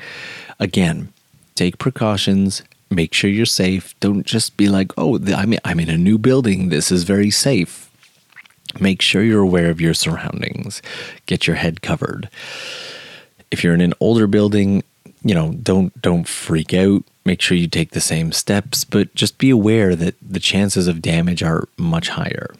Again, 0.59 1.13
take 1.55 1.77
precautions, 1.77 2.63
make 2.89 3.13
sure 3.13 3.29
you're 3.29 3.45
safe. 3.45 3.97
Don't 3.99 4.25
just 4.25 4.57
be 4.57 4.69
like, 4.69 4.91
oh, 4.97 5.19
I'm, 5.35 5.53
I'm 5.65 5.79
in 5.79 5.89
a 5.89 5.97
new 5.97 6.17
building. 6.17 6.69
This 6.69 6.91
is 6.91 7.03
very 7.03 7.31
safe. 7.31 7.89
Make 8.79 9.01
sure 9.01 9.23
you're 9.23 9.41
aware 9.41 9.69
of 9.69 9.81
your 9.81 9.93
surroundings. 9.93 10.81
Get 11.25 11.47
your 11.47 11.55
head 11.55 11.81
covered. 11.81 12.29
If 13.49 13.63
you're 13.63 13.73
in 13.73 13.81
an 13.81 13.93
older 13.99 14.27
building, 14.27 14.83
you 15.23 15.33
know, 15.33 15.53
don't 15.53 15.99
don't 16.01 16.27
freak 16.27 16.73
out. 16.73 17.03
Make 17.25 17.41
sure 17.41 17.57
you 17.57 17.67
take 17.67 17.91
the 17.91 18.01
same 18.01 18.31
steps, 18.31 18.83
but 18.83 19.13
just 19.15 19.37
be 19.37 19.49
aware 19.49 19.95
that 19.95 20.15
the 20.21 20.39
chances 20.39 20.87
of 20.87 21.01
damage 21.01 21.43
are 21.43 21.67
much 21.77 22.09
higher. 22.09 22.53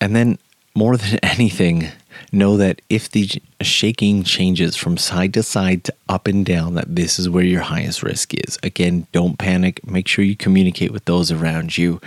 And 0.00 0.16
then 0.16 0.38
more 0.74 0.96
than 0.96 1.18
anything, 1.22 1.88
know 2.32 2.56
that 2.56 2.82
if 2.88 3.10
the 3.10 3.28
shaking 3.60 4.22
changes 4.22 4.76
from 4.76 4.96
side 4.96 5.34
to 5.34 5.42
side 5.42 5.84
to 5.84 5.94
up 6.08 6.26
and 6.26 6.44
down, 6.44 6.74
that 6.74 6.94
this 6.94 7.18
is 7.18 7.28
where 7.28 7.44
your 7.44 7.62
highest 7.62 8.02
risk 8.02 8.34
is. 8.34 8.58
Again, 8.62 9.06
don't 9.12 9.38
panic. 9.38 9.86
Make 9.86 10.08
sure 10.08 10.24
you 10.24 10.36
communicate 10.36 10.92
with 10.92 11.04
those 11.04 11.30
around 11.32 11.76
you. 11.76 12.00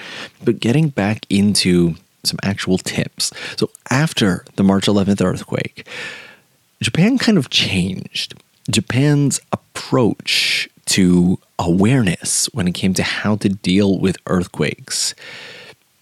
But 0.43 0.59
getting 0.59 0.89
back 0.89 1.25
into 1.29 1.95
some 2.23 2.39
actual 2.43 2.77
tips. 2.77 3.31
So, 3.57 3.69
after 3.89 4.45
the 4.55 4.63
March 4.63 4.85
11th 4.85 5.23
earthquake, 5.23 5.87
Japan 6.81 7.17
kind 7.17 7.37
of 7.37 7.49
changed. 7.49 8.35
Japan's 8.69 9.39
approach 9.51 10.69
to 10.85 11.39
awareness 11.57 12.47
when 12.53 12.67
it 12.67 12.73
came 12.73 12.93
to 12.93 13.03
how 13.03 13.35
to 13.37 13.49
deal 13.49 13.99
with 13.99 14.17
earthquakes 14.27 15.15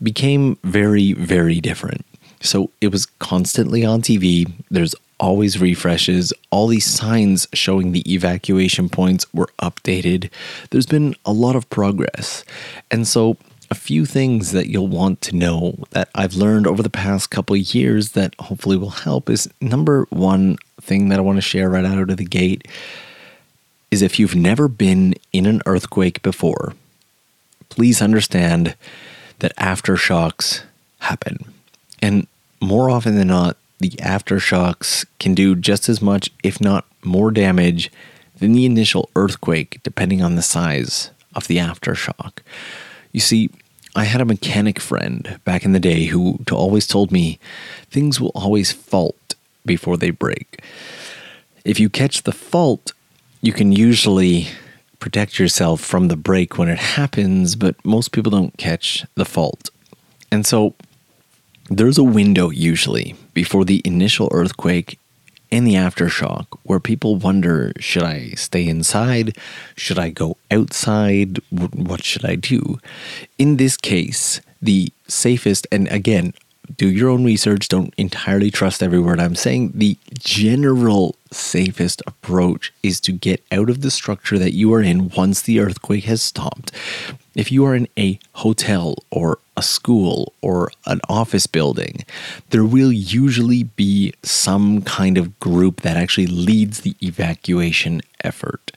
became 0.02 0.58
very, 0.64 1.14
very 1.14 1.60
different. 1.60 2.06
So 2.42 2.70
it 2.82 2.92
was 2.92 3.06
constantly 3.06 3.86
on 3.86 4.02
TV. 4.02 4.52
There's 4.72 4.96
always 5.20 5.60
refreshes. 5.60 6.34
All 6.50 6.68
these 6.68 6.86
signs 6.86 7.48
showing 7.54 7.92
the 7.92 8.12
evacuation 8.12 8.90
points 8.90 9.32
were 9.34 9.50
updated. 9.62 10.30
There's 10.70 10.86
been 10.86 11.16
a 11.26 11.34
lot 11.34 11.56
of 11.56 11.70
progress. 11.70 12.44
And 12.90 13.08
so, 13.08 13.38
a 13.72 13.76
few 13.76 14.06
things 14.08 14.52
that 14.52 14.68
you'll 14.68 14.88
want 14.88 15.22
to 15.22 15.36
know 15.36 15.76
that 15.92 16.10
I've 16.16 16.34
learned 16.34 16.66
over 16.66 16.82
the 16.82 16.90
past 16.90 17.30
couple 17.30 17.56
years 17.56 18.14
that 18.14 18.34
hopefully 18.40 18.78
will 18.78 18.90
help 18.90 19.30
is 19.30 19.48
number 19.62 20.08
one 20.10 20.58
thing 20.82 21.10
that 21.10 21.20
I 21.20 21.22
want 21.22 21.38
to 21.38 21.42
share 21.42 21.70
right 21.70 21.86
out 21.86 22.10
of 22.10 22.18
the 22.18 22.26
gate 22.26 22.68
is 23.92 24.02
if 24.02 24.18
you've 24.18 24.36
never 24.36 24.68
been 24.68 25.14
in 25.34 25.46
an 25.46 25.62
earthquake 25.68 26.24
before, 26.24 26.74
please 27.70 28.02
understand 28.02 28.76
that 29.38 29.56
aftershocks 29.56 30.64
happen. 31.00 31.54
And 32.02 32.28
more 32.62 32.90
often 32.90 33.16
than 33.16 33.28
not, 33.28 33.58
the 33.80 33.92
aftershocks 33.92 35.06
can 35.20 35.34
do 35.34 35.56
just 35.56 35.88
as 35.90 36.02
much, 36.02 36.30
if 36.44 36.60
not 36.60 36.86
more 37.04 37.32
damage, 37.32 37.92
than 38.38 38.54
the 38.54 38.66
initial 38.66 39.10
earthquake, 39.16 39.80
depending 39.84 40.22
on 40.22 40.36
the 40.36 40.42
size 40.42 41.12
of 41.36 41.48
the 41.48 41.58
aftershock. 41.58 42.40
You 43.12 43.20
see, 43.20 43.50
I 43.96 44.04
had 44.04 44.22
a 44.22 44.26
mechanic 44.26 44.80
friend 44.80 45.40
back 45.46 45.66
in 45.66 45.72
the 45.72 45.80
day 45.80 46.06
who 46.06 46.40
always 46.52 46.88
told 46.88 47.12
me 47.12 47.40
things 47.90 48.20
will 48.20 48.32
always 48.36 48.72
fault 48.72 49.36
before 49.66 49.98
they 49.98 50.12
break. 50.12 50.64
If 51.66 51.80
you 51.80 51.90
catch 51.90 52.24
the 52.24 52.32
fault, 52.32 52.94
you 53.42 53.54
can 53.54 53.72
usually 53.72 54.48
protect 55.00 55.40
yourself 55.40 55.82
from 55.82 56.08
the 56.08 56.18
break 56.18 56.58
when 56.58 56.68
it 56.70 56.78
happens, 56.78 57.56
but 57.56 57.76
most 57.86 58.12
people 58.12 58.32
don't 58.32 58.58
catch 58.58 59.06
the 59.16 59.26
fault. 59.26 59.70
And 60.32 60.46
so 60.46 60.76
there's 61.70 61.98
a 61.98 62.04
window 62.04 62.50
usually 62.50 63.16
before 63.34 63.64
the 63.64 63.82
initial 63.86 64.28
earthquake 64.32 65.00
and 65.52 65.66
the 65.66 65.76
aftershock 65.76 66.46
where 66.64 66.80
people 66.80 67.16
wonder 67.16 67.74
should 67.80 68.04
I 68.04 68.32
stay 68.32 68.68
inside? 68.68 69.38
Should 69.76 70.00
I 70.00 70.10
go 70.10 70.38
outside? 70.52 71.40
What 71.50 72.04
should 72.04 72.26
I 72.26 72.36
do? 72.36 72.80
In 73.38 73.58
this 73.58 73.78
case, 73.78 74.42
the 74.62 74.92
safest, 75.08 75.68
and 75.72 75.88
again, 75.88 76.34
do 76.78 76.90
your 76.90 77.10
own 77.10 77.24
research. 77.24 77.68
Don't 77.68 77.94
entirely 77.98 78.52
trust 78.52 78.82
every 78.82 79.00
word 79.00 79.20
I'm 79.20 79.36
saying. 79.36 79.72
The 79.76 79.98
general 80.14 81.16
safest 81.32 82.02
approach 82.08 82.74
is 82.84 83.00
to 83.02 83.12
get 83.12 83.44
out 83.52 83.70
of 83.70 83.82
the 83.82 83.92
structure 83.92 84.40
that 84.40 84.54
you 84.54 84.74
are 84.74 84.82
in 84.82 85.10
once 85.10 85.42
the 85.42 85.60
earthquake 85.60 86.06
has 86.06 86.22
stopped. 86.22 86.72
If 87.36 87.52
you 87.52 87.66
are 87.66 87.76
in 87.76 87.88
a 87.98 88.20
hotel 88.34 88.96
or 89.12 89.40
a 89.56 89.62
school 89.62 90.34
or 90.42 90.72
an 90.86 91.02
office 91.08 91.48
building, 91.48 92.06
there 92.50 92.66
will 92.66 92.92
usually 92.92 93.64
be 93.64 94.14
some 94.24 94.82
kind 94.82 95.18
of 95.18 95.40
group 95.40 95.82
that 95.82 95.98
actually 95.98 96.28
leads 96.28 96.82
the 96.82 96.96
evacuation 97.02 98.02
effort. 98.24 98.72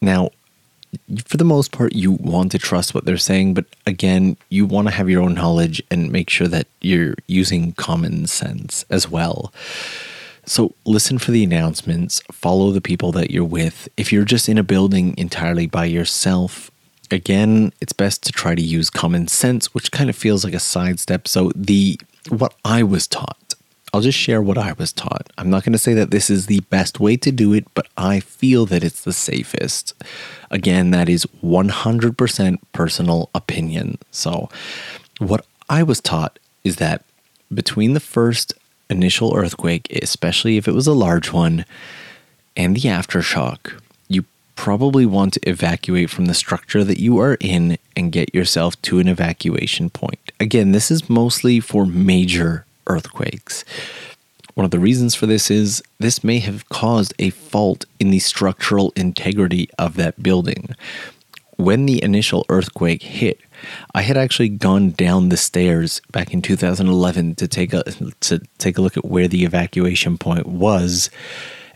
Now, 0.00 0.30
for 1.24 1.36
the 1.36 1.44
most 1.44 1.72
part, 1.72 1.94
you 1.94 2.12
want 2.12 2.52
to 2.52 2.58
trust 2.58 2.94
what 2.94 3.04
they're 3.04 3.16
saying, 3.16 3.54
but 3.54 3.66
again, 3.86 4.36
you 4.48 4.66
want 4.66 4.88
to 4.88 4.94
have 4.94 5.08
your 5.08 5.22
own 5.22 5.34
knowledge 5.34 5.82
and 5.90 6.12
make 6.12 6.30
sure 6.30 6.48
that 6.48 6.66
you're 6.80 7.14
using 7.26 7.72
common 7.72 8.26
sense 8.26 8.84
as 8.90 9.08
well. 9.08 9.52
So, 10.46 10.74
listen 10.86 11.18
for 11.18 11.30
the 11.30 11.44
announcements, 11.44 12.22
follow 12.32 12.70
the 12.70 12.80
people 12.80 13.12
that 13.12 13.30
you're 13.30 13.44
with. 13.44 13.86
If 13.98 14.12
you're 14.12 14.24
just 14.24 14.48
in 14.48 14.56
a 14.56 14.62
building 14.62 15.14
entirely 15.18 15.66
by 15.66 15.84
yourself, 15.84 16.70
again, 17.10 17.72
it's 17.82 17.92
best 17.92 18.22
to 18.24 18.32
try 18.32 18.54
to 18.54 18.62
use 18.62 18.88
common 18.88 19.28
sense, 19.28 19.74
which 19.74 19.92
kind 19.92 20.08
of 20.08 20.16
feels 20.16 20.44
like 20.44 20.54
a 20.54 20.60
sidestep. 20.60 21.28
So, 21.28 21.52
the 21.54 22.00
what 22.30 22.54
I 22.64 22.82
was 22.82 23.06
taught 23.06 23.47
I'll 23.92 24.00
just 24.00 24.18
share 24.18 24.42
what 24.42 24.58
I 24.58 24.72
was 24.74 24.92
taught. 24.92 25.30
I'm 25.38 25.50
not 25.50 25.64
going 25.64 25.72
to 25.72 25.78
say 25.78 25.94
that 25.94 26.10
this 26.10 26.28
is 26.28 26.46
the 26.46 26.60
best 26.60 27.00
way 27.00 27.16
to 27.16 27.32
do 27.32 27.52
it, 27.52 27.66
but 27.74 27.86
I 27.96 28.20
feel 28.20 28.66
that 28.66 28.84
it's 28.84 29.02
the 29.02 29.12
safest. 29.12 29.94
Again, 30.50 30.90
that 30.90 31.08
is 31.08 31.26
100% 31.42 32.58
personal 32.72 33.30
opinion. 33.34 33.98
So, 34.10 34.48
what 35.18 35.46
I 35.68 35.82
was 35.82 36.00
taught 36.00 36.38
is 36.64 36.76
that 36.76 37.04
between 37.52 37.94
the 37.94 38.00
first 38.00 38.52
initial 38.90 39.34
earthquake, 39.34 39.88
especially 40.02 40.56
if 40.56 40.68
it 40.68 40.72
was 40.72 40.86
a 40.86 40.92
large 40.92 41.32
one, 41.32 41.64
and 42.56 42.76
the 42.76 42.88
aftershock, 42.88 43.80
you 44.08 44.24
probably 44.56 45.06
want 45.06 45.34
to 45.34 45.48
evacuate 45.48 46.10
from 46.10 46.26
the 46.26 46.34
structure 46.34 46.84
that 46.84 47.00
you 47.00 47.18
are 47.18 47.36
in 47.40 47.78
and 47.96 48.12
get 48.12 48.34
yourself 48.34 48.80
to 48.82 48.98
an 48.98 49.08
evacuation 49.08 49.88
point. 49.88 50.32
Again, 50.40 50.72
this 50.72 50.90
is 50.90 51.08
mostly 51.08 51.60
for 51.60 51.86
major 51.86 52.66
earthquakes. 52.88 53.64
One 54.54 54.64
of 54.64 54.72
the 54.72 54.80
reasons 54.80 55.14
for 55.14 55.26
this 55.26 55.52
is 55.52 55.82
this 56.00 56.24
may 56.24 56.40
have 56.40 56.68
caused 56.68 57.14
a 57.20 57.30
fault 57.30 57.84
in 58.00 58.10
the 58.10 58.18
structural 58.18 58.92
integrity 58.96 59.70
of 59.78 59.94
that 59.94 60.20
building. 60.20 60.74
When 61.56 61.86
the 61.86 62.02
initial 62.02 62.44
earthquake 62.48 63.02
hit, 63.02 63.40
I 63.94 64.02
had 64.02 64.16
actually 64.16 64.48
gone 64.48 64.90
down 64.90 65.28
the 65.28 65.36
stairs 65.36 66.00
back 66.10 66.34
in 66.34 66.42
2011 66.42 67.36
to 67.36 67.46
take 67.46 67.72
a 67.72 67.84
to 67.84 68.40
take 68.58 68.78
a 68.78 68.80
look 68.80 68.96
at 68.96 69.04
where 69.04 69.28
the 69.28 69.44
evacuation 69.44 70.18
point 70.18 70.46
was, 70.46 71.08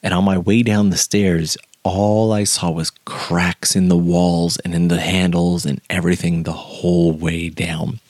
and 0.03 0.13
on 0.13 0.25
my 0.25 0.39
way 0.39 0.65
down 0.65 0.91
the 0.91 0.97
stairs, 0.97 1.57
all 1.85 2.33
I 2.33 2.45
saw 2.45 2.71
was 2.71 2.91
cracks 3.05 3.77
in 3.77 3.89
the 3.89 3.97
walls 3.97 4.57
and 4.59 4.75
in 4.75 4.89
the 4.89 5.01
handles 5.01 5.67
and 5.67 5.81
everything 5.89 6.43
the 6.43 6.53
whole 6.53 7.13
way 7.13 7.49
down 7.49 8.01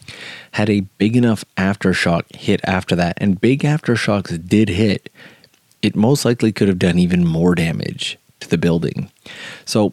had 0.52 0.70
a 0.70 0.80
big 0.98 1.16
enough 1.16 1.44
aftershock 1.56 2.34
hit 2.34 2.60
after 2.64 2.94
that, 2.96 3.18
and 3.18 3.40
big 3.40 3.60
aftershocks 3.60 4.48
did 4.48 4.68
hit, 4.68 5.10
it 5.82 5.96
most 5.96 6.24
likely 6.24 6.52
could 6.52 6.68
have 6.68 6.78
done 6.78 6.98
even 6.98 7.26
more 7.26 7.54
damage 7.54 8.18
to 8.40 8.48
the 8.48 8.58
building. 8.58 9.10
So 9.64 9.92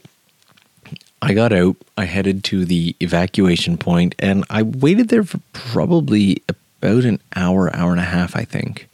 I 1.21 1.33
got 1.33 1.51
out, 1.51 1.75
I 1.97 2.05
headed 2.05 2.43
to 2.45 2.65
the 2.65 2.95
evacuation 2.99 3.77
point, 3.77 4.15
and 4.19 4.45
I 4.49 4.63
waited 4.63 5.09
there 5.09 5.23
for 5.23 5.39
probably 5.53 6.41
about 6.81 7.03
an 7.03 7.19
hour, 7.35 7.75
hour 7.75 7.91
and 7.91 7.99
a 7.99 8.03
half, 8.05 8.35
I 8.35 8.45
think. 8.45 8.87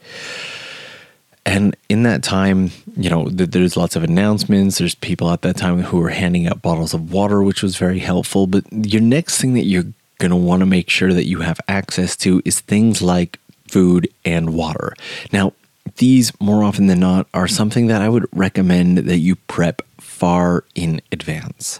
And 1.47 1.75
in 1.89 2.03
that 2.03 2.23
time, 2.23 2.71
you 2.97 3.09
know, 3.09 3.29
there's 3.29 3.77
lots 3.77 3.95
of 3.95 4.03
announcements. 4.03 4.79
There's 4.79 4.95
people 4.95 5.29
at 5.29 5.43
that 5.43 5.57
time 5.57 5.83
who 5.83 5.99
were 5.99 6.09
handing 6.09 6.47
out 6.47 6.63
bottles 6.63 6.95
of 6.95 7.13
water, 7.13 7.43
which 7.43 7.61
was 7.61 7.75
very 7.75 7.99
helpful. 7.99 8.47
But 8.47 8.63
your 8.71 9.01
next 9.01 9.39
thing 9.39 9.53
that 9.53 9.65
you're 9.65 9.85
going 10.17 10.31
to 10.31 10.35
want 10.37 10.61
to 10.61 10.65
make 10.65 10.89
sure 10.89 11.13
that 11.13 11.27
you 11.27 11.41
have 11.41 11.59
access 11.67 12.15
to 12.17 12.41
is 12.45 12.59
things 12.59 13.01
like 13.01 13.39
food 13.67 14.07
and 14.23 14.53
water. 14.53 14.93
Now, 15.31 15.53
these 15.97 16.31
more 16.39 16.63
often 16.63 16.87
than 16.87 16.99
not 16.99 17.27
are 17.33 17.47
something 17.47 17.87
that 17.87 18.01
I 18.01 18.09
would 18.09 18.25
recommend 18.33 18.99
that 18.99 19.17
you 19.17 19.35
prep 19.35 19.81
far 19.99 20.63
in 20.73 21.01
advance. 21.11 21.79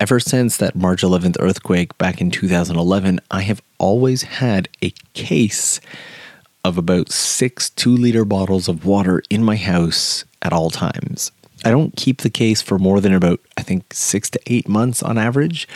Ever 0.00 0.20
since 0.20 0.56
that 0.58 0.76
March 0.76 1.02
11th 1.02 1.36
earthquake 1.40 1.96
back 1.98 2.20
in 2.20 2.30
2011, 2.30 3.20
I 3.30 3.42
have 3.42 3.62
always 3.78 4.22
had 4.22 4.68
a 4.82 4.90
case 5.14 5.80
of 6.64 6.78
about 6.78 7.10
six 7.10 7.70
two 7.70 7.96
liter 7.96 8.24
bottles 8.24 8.68
of 8.68 8.84
water 8.84 9.22
in 9.30 9.42
my 9.42 9.56
house 9.56 10.24
at 10.42 10.52
all 10.52 10.70
times. 10.70 11.32
I 11.64 11.70
don't 11.70 11.96
keep 11.96 12.20
the 12.20 12.30
case 12.30 12.62
for 12.62 12.78
more 12.78 13.00
than 13.00 13.12
about, 13.12 13.40
I 13.56 13.62
think, 13.62 13.92
six 13.92 14.30
to 14.30 14.40
eight 14.46 14.68
months 14.68 15.02
on 15.02 15.18
average 15.18 15.66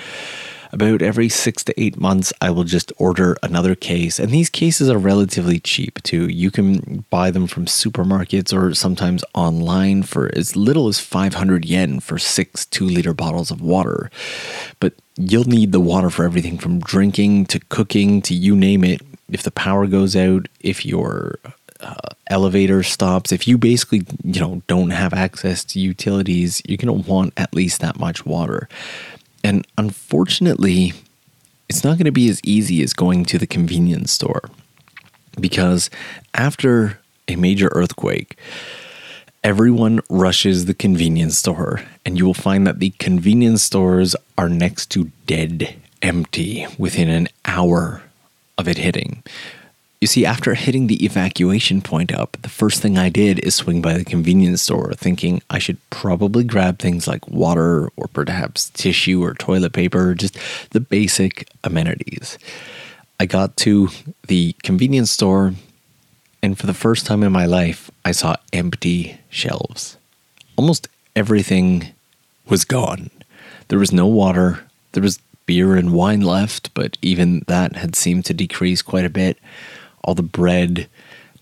about 0.73 1.03
every 1.03 1.29
six 1.29 1.63
to 1.65 1.81
eight 1.81 2.01
months, 2.01 2.33
I 2.41 2.51
will 2.51 2.65
just 2.65 2.93
order 2.97 3.37
another 3.43 3.75
case. 3.75 4.19
And 4.19 4.31
these 4.31 4.49
cases 4.49 4.89
are 4.89 4.99
relatively 4.99 5.61
cheap 5.61 6.03
too. 6.03 6.29
You 6.29 6.51
can 6.51 7.05
buy 7.11 7.31
them 7.31 7.47
from 7.47 7.67
supermarkets 7.67 8.57
or 8.57 8.75
sometimes 8.75 9.23
online 9.35 10.03
for 10.03 10.31
as 10.35 10.57
little 10.57 10.89
as 10.89 10.99
500 10.99 11.65
yen 11.67 12.01
for 12.01 12.19
six 12.19 12.65
two 12.65 12.87
liter 12.87 13.13
bottles 13.13 13.51
of 13.51 13.61
water. 13.61 14.11
But 14.81 14.95
you'll 15.17 15.45
need 15.45 15.73
the 15.73 15.81
water 15.81 16.09
for 16.09 16.25
everything 16.25 16.57
from 16.59 16.81
drinking 16.81 17.47
to 17.47 17.61
cooking 17.69 18.23
to 18.23 18.35
you 18.35 18.57
name 18.57 18.83
it. 18.83 19.03
If 19.29 19.43
the 19.43 19.51
power 19.51 19.87
goes 19.87 20.17
out, 20.17 20.49
if 20.61 20.87
your 20.87 21.39
uh, 21.81 22.15
elevator 22.29 22.83
stops, 22.83 23.33
if 23.33 23.47
you 23.47 23.59
basically 23.59 24.07
you 24.25 24.41
know 24.41 24.63
don't 24.69 24.91
have 24.91 25.13
access 25.13 25.65
to 25.65 25.81
utilities, 25.81 26.63
you're 26.67 26.79
gonna 26.79 26.93
want 26.93 27.35
at 27.37 27.55
least 27.55 27.81
that 27.81 27.99
much 27.99 28.25
water. 28.25 28.69
And 29.45 29.67
unfortunately, 29.77 30.93
it's 31.69 31.85
not 31.85 31.97
going 31.97 32.07
to 32.07 32.13
be 32.13 32.29
as 32.29 32.41
easy 32.45 32.83
as 32.83 32.93
going 32.93 33.25
to 33.27 33.39
the 33.39 33.47
convenience 33.47 34.13
store 34.13 34.43
because 35.41 35.91
after 36.35 36.99
a 37.29 37.37
major 37.37 37.69
earthquake, 37.73 38.37
everyone 39.43 40.01
rushes 40.09 40.67
the 40.67 40.75
convenience 40.75 41.39
store, 41.39 41.83
and 42.05 42.19
you 42.19 42.27
will 42.27 42.35
find 42.35 42.67
that 42.67 42.79
the 42.79 42.91
convenience 42.99 43.63
stores 43.63 44.15
are 44.37 44.49
next 44.49 44.91
to 44.91 45.11
dead 45.27 45.77
empty 46.03 46.67
within 46.79 47.09
an 47.09 47.29
hour 47.45 48.03
of 48.59 48.69
it 48.69 48.79
hitting. 48.79 49.23
You 50.03 50.09
see, 50.09 50.27
after 50.27 50.55
hitting 50.55 50.89
the 50.89 51.05
evacuation 51.05 51.81
point 51.81 52.13
up, 52.13 52.37
the 52.43 52.49
first 52.49 52.83
thing 52.83 52.99
I 52.99 53.09
did 53.09 53.39
is 53.39 53.55
swing 53.55 53.81
by 53.81 53.93
the 53.93 54.05
convenience 54.05 54.61
store, 54.61 54.95
thinking 54.95 55.43
I 55.49 55.61
should 55.61 55.79
probably 55.91 56.43
grab 56.43 56.81
things 56.81 57.07
like 57.07 57.29
water 57.29 57.89
or 57.95 58.09
perhaps 58.09 58.71
tissue 58.71 59.23
or 59.23 59.35
toilet 59.35 59.73
paper, 59.73 60.13
just 60.17 60.37
the 60.71 60.81
basic 60.81 61.49
amenities. 61.63 62.37
I 63.21 63.27
got 63.27 63.57
to 63.59 63.91
the 64.27 64.57
convenience 64.65 65.13
store, 65.13 65.55
and 66.43 66.59
for 66.59 66.67
the 66.67 66.75
first 66.75 67.07
time 67.07 67.23
in 67.23 67.31
my 67.31 67.47
life, 67.47 67.89
I 68.05 68.11
saw 68.11 68.35
empty 68.53 69.21
shelves. 69.31 69.99
Almost 70.57 70.89
everything 71.15 71.93
was 72.49 72.65
gone. 72.65 73.09
There 73.69 73.79
was 73.79 73.93
no 73.93 74.09
water, 74.09 74.65
there 74.95 75.03
was 75.05 75.21
beer 75.47 75.77
and 75.77 75.93
wine 75.93 76.23
left, 76.23 76.75
but 76.75 76.99
even 77.03 77.45
that 77.47 77.77
had 77.77 77.95
seemed 77.95 78.25
to 78.25 78.35
decrease 78.35 78.83
quite 78.83 79.05
a 79.05 79.09
bit 79.11 79.39
all 80.03 80.15
the 80.15 80.23
bread, 80.23 80.89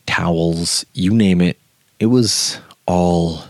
towels, 0.06 0.84
you 0.92 1.12
name 1.12 1.40
it, 1.40 1.58
it 1.98 2.06
was 2.06 2.58
all 2.86 3.44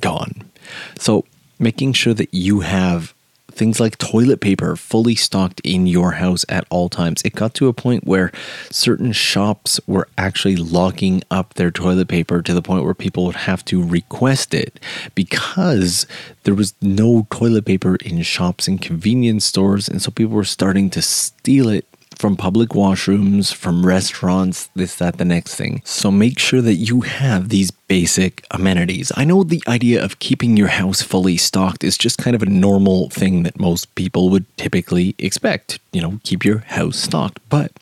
gone. 0.00 0.50
So, 0.98 1.24
making 1.58 1.94
sure 1.94 2.14
that 2.14 2.34
you 2.34 2.60
have 2.60 3.14
things 3.56 3.80
like 3.80 3.96
toilet 3.96 4.40
paper 4.40 4.76
fully 4.76 5.14
stocked 5.14 5.60
in 5.64 5.86
your 5.86 6.12
house 6.12 6.44
at 6.48 6.66
all 6.68 6.88
times. 6.88 7.22
It 7.22 7.34
got 7.34 7.54
to 7.54 7.68
a 7.68 7.72
point 7.72 8.06
where 8.06 8.30
certain 8.70 9.12
shops 9.12 9.80
were 9.86 10.08
actually 10.18 10.56
locking 10.56 11.22
up 11.30 11.54
their 11.54 11.70
toilet 11.70 12.08
paper 12.08 12.42
to 12.42 12.52
the 12.52 12.62
point 12.62 12.84
where 12.84 12.94
people 12.94 13.24
would 13.24 13.36
have 13.36 13.64
to 13.66 13.82
request 13.82 14.52
it 14.52 14.78
because 15.14 16.06
there 16.44 16.54
was 16.54 16.74
no 16.82 17.26
toilet 17.30 17.64
paper 17.64 17.96
in 17.96 18.22
shops 18.22 18.68
and 18.68 18.82
convenience 18.82 19.46
stores. 19.46 19.88
And 19.88 20.02
so 20.02 20.10
people 20.10 20.34
were 20.34 20.44
starting 20.44 20.90
to 20.90 21.00
steal 21.00 21.68
it 21.68 21.86
from 22.16 22.36
public 22.36 22.70
washrooms, 22.70 23.52
from 23.52 23.84
restaurants, 23.84 24.70
this, 24.74 24.96
that, 24.96 25.18
the 25.18 25.24
next 25.24 25.54
thing. 25.54 25.82
So 25.84 26.10
make 26.10 26.38
sure 26.38 26.62
that 26.62 26.74
you 26.74 27.02
have 27.02 27.50
these 27.50 27.70
basic 27.70 28.44
amenities. 28.50 29.12
I 29.16 29.24
know 29.24 29.44
the 29.44 29.62
idea 29.68 30.02
of 30.02 30.18
keeping 30.18 30.56
your 30.56 30.68
house 30.68 31.02
fully 31.02 31.36
stocked 31.36 31.84
is 31.84 31.98
just 31.98 32.18
kind 32.18 32.34
of 32.34 32.42
a 32.42 32.46
normal 32.46 33.10
thing 33.10 33.42
that 33.42 33.60
most 33.60 33.94
people 33.94 34.30
would 34.30 34.44
typically 34.56 35.14
expect. 35.18 35.78
You 35.92 36.00
know, 36.00 36.20
keep 36.24 36.44
your 36.44 36.60
house 36.60 36.96
stocked. 36.96 37.38
But 37.50 37.72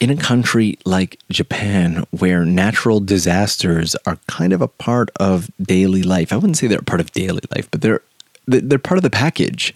in 0.00 0.10
a 0.10 0.16
country 0.16 0.78
like 0.84 1.18
Japan, 1.30 2.04
where 2.10 2.44
natural 2.44 3.00
disasters 3.00 3.96
are 4.06 4.18
kind 4.26 4.52
of 4.52 4.60
a 4.60 4.68
part 4.68 5.10
of 5.18 5.50
daily 5.60 6.02
life, 6.02 6.32
I 6.32 6.36
wouldn't 6.36 6.58
say 6.58 6.66
they're 6.66 6.80
a 6.80 6.84
part 6.84 7.00
of 7.00 7.12
daily 7.12 7.42
life, 7.54 7.68
but 7.70 7.80
they're 7.80 8.02
they're 8.46 8.78
part 8.78 8.98
of 8.98 9.02
the 9.02 9.10
package. 9.10 9.74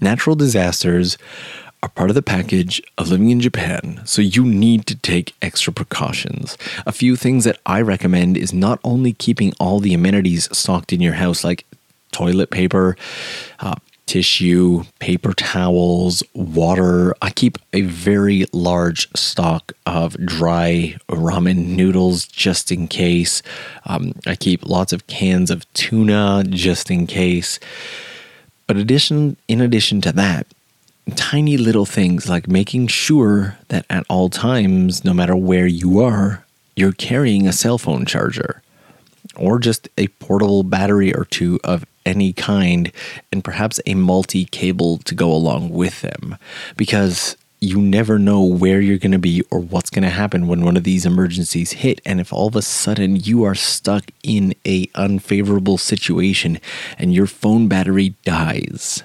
Natural 0.00 0.34
disasters 0.34 1.16
are 1.82 1.88
part 1.88 2.10
of 2.10 2.14
the 2.14 2.22
package 2.22 2.80
of 2.96 3.08
living 3.10 3.30
in 3.30 3.40
Japan, 3.40 4.00
so 4.04 4.22
you 4.22 4.44
need 4.44 4.86
to 4.86 4.94
take 4.94 5.34
extra 5.42 5.72
precautions. 5.72 6.56
A 6.86 6.92
few 6.92 7.16
things 7.16 7.44
that 7.44 7.58
I 7.66 7.80
recommend 7.80 8.36
is 8.36 8.52
not 8.52 8.78
only 8.84 9.12
keeping 9.12 9.52
all 9.58 9.80
the 9.80 9.92
amenities 9.92 10.48
stocked 10.56 10.92
in 10.92 11.00
your 11.00 11.14
house, 11.14 11.42
like 11.42 11.64
toilet 12.12 12.50
paper, 12.50 12.96
uh, 13.58 13.74
tissue, 14.06 14.84
paper 14.98 15.32
towels, 15.32 16.22
water. 16.34 17.14
I 17.22 17.30
keep 17.30 17.56
a 17.72 17.80
very 17.80 18.44
large 18.52 19.08
stock 19.16 19.72
of 19.86 20.16
dry 20.24 20.96
ramen 21.08 21.68
noodles 21.68 22.26
just 22.26 22.70
in 22.70 22.88
case. 22.88 23.42
Um, 23.86 24.12
I 24.26 24.36
keep 24.36 24.66
lots 24.66 24.92
of 24.92 25.06
cans 25.06 25.50
of 25.50 25.70
tuna 25.72 26.44
just 26.48 26.90
in 26.90 27.06
case. 27.06 27.58
But 28.66 28.76
addition, 28.76 29.36
in 29.48 29.60
addition 29.60 30.00
to 30.02 30.12
that, 30.12 30.46
tiny 31.10 31.56
little 31.56 31.86
things 31.86 32.28
like 32.28 32.48
making 32.48 32.86
sure 32.86 33.58
that 33.68 33.84
at 33.90 34.04
all 34.08 34.28
times, 34.28 35.04
no 35.04 35.12
matter 35.12 35.36
where 35.36 35.66
you 35.66 36.00
are, 36.00 36.44
you're 36.76 36.92
carrying 36.92 37.46
a 37.46 37.52
cell 37.52 37.78
phone 37.78 38.04
charger 38.04 38.62
or 39.36 39.58
just 39.58 39.88
a 39.98 40.08
portable 40.08 40.62
battery 40.62 41.14
or 41.14 41.24
two 41.24 41.58
of 41.64 41.84
any 42.04 42.32
kind, 42.32 42.90
and 43.30 43.44
perhaps 43.44 43.80
a 43.86 43.94
multi 43.94 44.44
cable 44.46 44.98
to 44.98 45.14
go 45.14 45.32
along 45.32 45.70
with 45.70 46.00
them. 46.00 46.36
Because 46.76 47.36
you 47.60 47.80
never 47.80 48.18
know 48.18 48.42
where 48.42 48.80
you're 48.80 48.98
going 48.98 49.12
to 49.12 49.20
be 49.20 49.40
or 49.48 49.60
what's 49.60 49.88
going 49.88 50.02
to 50.02 50.10
happen 50.10 50.48
when 50.48 50.64
one 50.64 50.76
of 50.76 50.82
these 50.82 51.06
emergencies 51.06 51.70
hit 51.70 52.00
and 52.04 52.20
if 52.20 52.32
all 52.32 52.48
of 52.48 52.56
a 52.56 52.62
sudden 52.62 53.14
you 53.14 53.44
are 53.44 53.54
stuck 53.54 54.10
in 54.24 54.52
a 54.66 54.90
unfavorable 54.96 55.78
situation 55.78 56.58
and 56.98 57.14
your 57.14 57.28
phone 57.28 57.68
battery 57.68 58.16
dies 58.24 59.04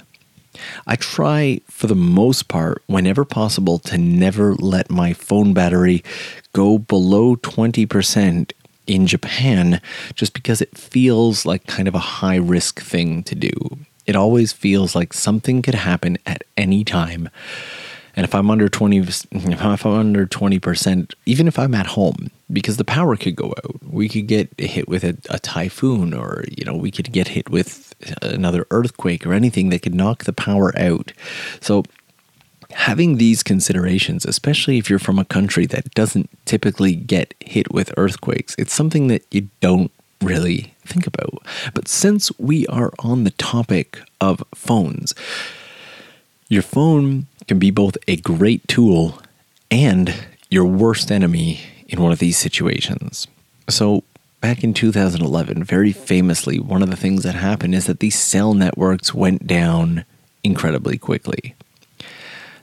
I 0.85 0.95
try, 0.95 1.61
for 1.69 1.87
the 1.87 1.95
most 1.95 2.47
part, 2.47 2.83
whenever 2.87 3.25
possible, 3.25 3.79
to 3.79 3.97
never 3.97 4.55
let 4.55 4.89
my 4.89 5.13
phone 5.13 5.53
battery 5.53 6.03
go 6.53 6.77
below 6.77 7.35
20% 7.35 8.51
in 8.87 9.05
Japan 9.05 9.81
just 10.15 10.33
because 10.33 10.61
it 10.61 10.77
feels 10.77 11.45
like 11.45 11.67
kind 11.67 11.87
of 11.87 11.95
a 11.95 11.99
high 11.99 12.37
risk 12.37 12.81
thing 12.81 13.23
to 13.23 13.35
do. 13.35 13.51
It 14.05 14.15
always 14.15 14.53
feels 14.53 14.95
like 14.95 15.13
something 15.13 15.61
could 15.61 15.75
happen 15.75 16.17
at 16.25 16.43
any 16.55 16.83
time. 16.83 17.29
And 18.17 18.23
if 18.23 18.33
I'm 18.33 18.49
under 18.49 18.67
20 18.67 18.97
if 18.97 19.27
I'm 19.31 19.77
under 19.85 20.25
20%, 20.25 21.13
even 21.27 21.47
if 21.47 21.59
I'm 21.59 21.75
at 21.75 21.85
home, 21.85 22.31
because 22.51 22.77
the 22.77 22.83
power 22.83 23.15
could 23.15 23.35
go 23.35 23.53
out. 23.63 23.79
We 23.83 24.09
could 24.09 24.27
get 24.27 24.59
hit 24.59 24.89
with 24.89 25.03
a, 25.03 25.17
a, 25.29 25.37
typhoon 25.37 26.13
or 26.13 26.43
you 26.49 26.65
know, 26.65 26.75
we 26.75 26.89
could 26.89 27.11
get 27.11 27.27
hit 27.27 27.49
with 27.49 27.93
another 28.23 28.65
earthquake 28.71 29.25
or 29.25 29.33
anything 29.33 29.69
that 29.69 29.83
could 29.83 29.93
knock 29.93 30.23
the 30.23 30.33
power 30.33 30.77
out. 30.79 31.13
So 31.61 31.83
having 32.71 33.17
these 33.17 33.43
considerations, 33.43 34.25
especially 34.25 34.79
if 34.79 34.89
you're 34.89 34.97
from 34.97 35.19
a 35.19 35.25
country 35.25 35.67
that 35.67 35.93
doesn't 35.93 36.29
typically 36.45 36.95
get 36.95 37.35
hit 37.39 37.71
with 37.71 37.93
earthquakes, 37.97 38.55
it's 38.57 38.73
something 38.73 39.07
that 39.07 39.25
you 39.29 39.47
don't 39.61 39.91
really 40.21 40.73
think 40.85 41.05
about. 41.05 41.45
But 41.75 41.87
since 41.87 42.31
we 42.39 42.65
are 42.67 42.91
on 42.99 43.25
the 43.25 43.31
topic 43.31 43.99
of 44.19 44.43
phones, 44.55 45.13
your 46.49 46.61
phone 46.61 47.27
can 47.47 47.59
be 47.59 47.71
both 47.71 47.97
a 48.07 48.17
great 48.17 48.67
tool 48.67 49.21
and 49.69 50.13
your 50.49 50.65
worst 50.65 51.11
enemy 51.11 51.59
in 51.87 52.01
one 52.01 52.11
of 52.11 52.19
these 52.19 52.37
situations. 52.37 53.27
So, 53.69 54.03
back 54.41 54.63
in 54.63 54.73
2011, 54.73 55.63
very 55.63 55.91
famously, 55.91 56.59
one 56.59 56.81
of 56.81 56.89
the 56.89 56.95
things 56.95 57.23
that 57.23 57.35
happened 57.35 57.75
is 57.75 57.85
that 57.85 57.99
these 57.99 58.17
cell 58.17 58.53
networks 58.53 59.13
went 59.13 59.45
down 59.45 60.05
incredibly 60.43 60.97
quickly. 60.97 61.55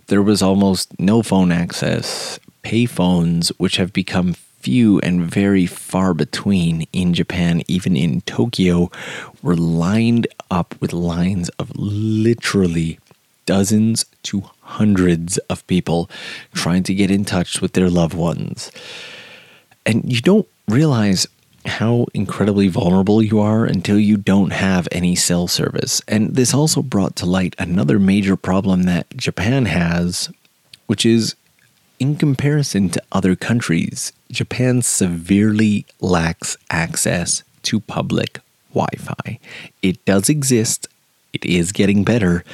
There 0.07 0.23
was 0.23 0.43
almost 0.43 0.99
no 0.99 1.23
phone 1.23 1.53
access. 1.53 2.39
Payphones, 2.63 3.49
which 3.59 3.77
have 3.77 3.93
become 3.93 4.35
few 4.35 4.99
and 5.01 5.31
very 5.31 5.67
far 5.67 6.15
between 6.15 6.87
in 6.93 7.13
Japan, 7.13 7.63
even 7.69 7.97
in 7.97 8.23
Tokyo, 8.23 8.91
were 9.43 9.57
lined 9.57 10.27
up 10.51 10.75
with 10.81 10.95
lines 10.95 11.51
of 11.59 11.71
literally 11.77 12.99
dozens 13.47 14.05
to 14.25 14.45
hundreds 14.61 15.39
of 15.51 15.67
people 15.67 16.11
trying 16.55 16.83
to 16.85 16.95
get 16.95 17.11
in 17.11 17.25
touch 17.25 17.61
with 17.61 17.73
their 17.73 17.91
loved 17.91 18.15
ones. 18.15 18.71
And 19.87 20.11
you 20.11 20.21
don't 20.21 20.49
realize 20.69 21.27
how 21.67 22.07
incredibly 22.13 22.69
vulnerable 22.69 23.23
you 23.23 23.41
are 23.41 23.65
until 23.65 23.99
you 23.99 24.17
don't 24.17 24.53
have 24.53 24.87
any 24.93 25.15
cell 25.15 25.49
service. 25.49 26.03
And 26.07 26.35
this 26.35 26.53
also 26.53 26.83
brought 26.83 27.17
to 27.17 27.27
light 27.27 27.55
another 27.59 27.99
major 27.99 28.37
problem 28.37 28.83
that 28.83 29.17
Japan 29.17 29.67
has, 29.67 30.31
which 30.87 31.07
is 31.07 31.35
in 31.99 32.17
comparison 32.17 32.91
to 32.91 33.03
other 33.13 33.35
countries, 33.35 34.13
Japan 34.31 34.83
severely 34.83 35.87
lacks 36.01 36.57
access 36.71 37.43
to 37.63 37.81
public 37.81 38.41
Wi 38.75 38.89
Fi. 38.99 39.39
It 39.81 40.05
does 40.05 40.29
exist, 40.29 40.89
it 41.33 41.45
is 41.47 41.73
getting 41.73 42.05
better, 42.05 42.45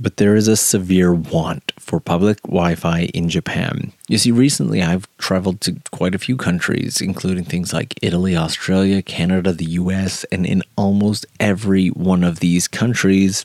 but 0.00 0.16
there 0.16 0.34
is 0.34 0.48
a 0.48 0.56
severe 0.56 1.12
want 1.12 1.72
for 1.78 2.00
public 2.00 2.40
Wi 2.42 2.74
Fi 2.74 3.02
in 3.14 3.28
Japan. 3.28 3.92
You 4.08 4.18
see, 4.18 4.30
recently 4.30 4.82
I've 4.82 5.08
traveled 5.18 5.60
to 5.62 5.76
quite 5.90 6.14
a 6.14 6.18
few 6.18 6.36
countries, 6.36 7.00
including 7.00 7.44
things 7.44 7.72
like 7.72 7.98
Italy, 8.02 8.36
Australia, 8.36 9.02
Canada, 9.02 9.52
the 9.52 9.70
US, 9.72 10.24
and 10.24 10.46
in 10.46 10.62
almost 10.76 11.26
every 11.40 11.88
one 11.88 12.24
of 12.24 12.40
these 12.40 12.68
countries, 12.68 13.44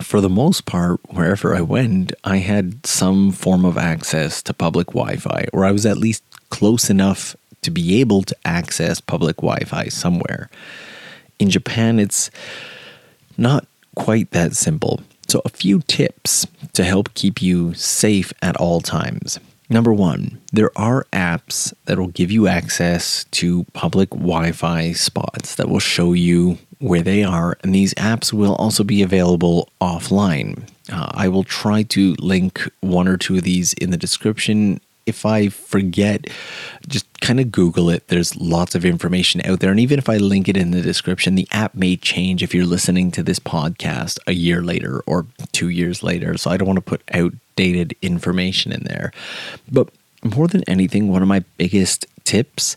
for 0.00 0.20
the 0.20 0.28
most 0.28 0.64
part, 0.64 1.00
wherever 1.08 1.54
I 1.54 1.60
went, 1.60 2.12
I 2.24 2.38
had 2.38 2.86
some 2.86 3.32
form 3.32 3.64
of 3.64 3.76
access 3.76 4.42
to 4.42 4.54
public 4.54 4.88
Wi 4.88 5.16
Fi, 5.16 5.46
or 5.52 5.64
I 5.64 5.72
was 5.72 5.84
at 5.84 5.98
least 5.98 6.22
close 6.50 6.88
enough 6.88 7.36
to 7.62 7.70
be 7.70 8.00
able 8.00 8.22
to 8.22 8.36
access 8.44 9.00
public 9.00 9.36
Wi 9.36 9.64
Fi 9.64 9.88
somewhere. 9.88 10.48
In 11.38 11.50
Japan, 11.50 11.98
it's 11.98 12.30
not 13.36 13.66
quite 13.96 14.30
that 14.30 14.54
simple. 14.54 15.00
So, 15.28 15.42
a 15.44 15.50
few 15.50 15.80
tips 15.82 16.46
to 16.72 16.84
help 16.84 17.12
keep 17.14 17.42
you 17.42 17.74
safe 17.74 18.32
at 18.40 18.56
all 18.56 18.80
times. 18.80 19.38
Number 19.70 19.92
one, 19.92 20.40
there 20.52 20.70
are 20.76 21.06
apps 21.12 21.74
that 21.84 21.98
will 21.98 22.08
give 22.08 22.30
you 22.30 22.46
access 22.46 23.24
to 23.32 23.64
public 23.74 24.08
Wi 24.10 24.52
Fi 24.52 24.92
spots 24.92 25.56
that 25.56 25.68
will 25.68 25.80
show 25.80 26.14
you 26.14 26.56
where 26.78 27.02
they 27.02 27.22
are, 27.22 27.58
and 27.62 27.74
these 27.74 27.92
apps 27.94 28.32
will 28.32 28.54
also 28.54 28.82
be 28.82 29.02
available 29.02 29.68
offline. 29.80 30.62
Uh, 30.90 31.10
I 31.12 31.28
will 31.28 31.44
try 31.44 31.82
to 31.84 32.14
link 32.18 32.62
one 32.80 33.08
or 33.08 33.18
two 33.18 33.36
of 33.36 33.42
these 33.42 33.74
in 33.74 33.90
the 33.90 33.96
description 33.98 34.80
if 35.08 35.24
I 35.24 35.48
forget, 35.48 36.26
just 36.86 37.06
kind 37.20 37.40
of 37.40 37.50
Google 37.50 37.88
it. 37.88 38.08
There's 38.08 38.36
lots 38.36 38.74
of 38.74 38.84
information 38.84 39.40
out 39.44 39.60
there. 39.60 39.70
And 39.70 39.80
even 39.80 39.98
if 39.98 40.08
I 40.08 40.18
link 40.18 40.48
it 40.48 40.56
in 40.56 40.70
the 40.70 40.82
description, 40.82 41.34
the 41.34 41.48
app 41.50 41.74
may 41.74 41.96
change 41.96 42.42
if 42.42 42.54
you're 42.54 42.66
listening 42.66 43.10
to 43.12 43.22
this 43.22 43.38
podcast 43.38 44.18
a 44.26 44.32
year 44.32 44.62
later 44.62 45.02
or 45.06 45.26
two 45.52 45.70
years 45.70 46.02
later. 46.02 46.36
So 46.36 46.50
I 46.50 46.58
don't 46.58 46.68
want 46.68 46.76
to 46.76 46.82
put 46.82 47.02
outdated 47.12 47.96
information 48.02 48.70
in 48.70 48.84
there. 48.84 49.12
But 49.70 49.88
more 50.22 50.46
than 50.46 50.62
anything, 50.68 51.08
one 51.08 51.22
of 51.22 51.28
my 51.28 51.44
biggest 51.56 52.06
tips 52.24 52.76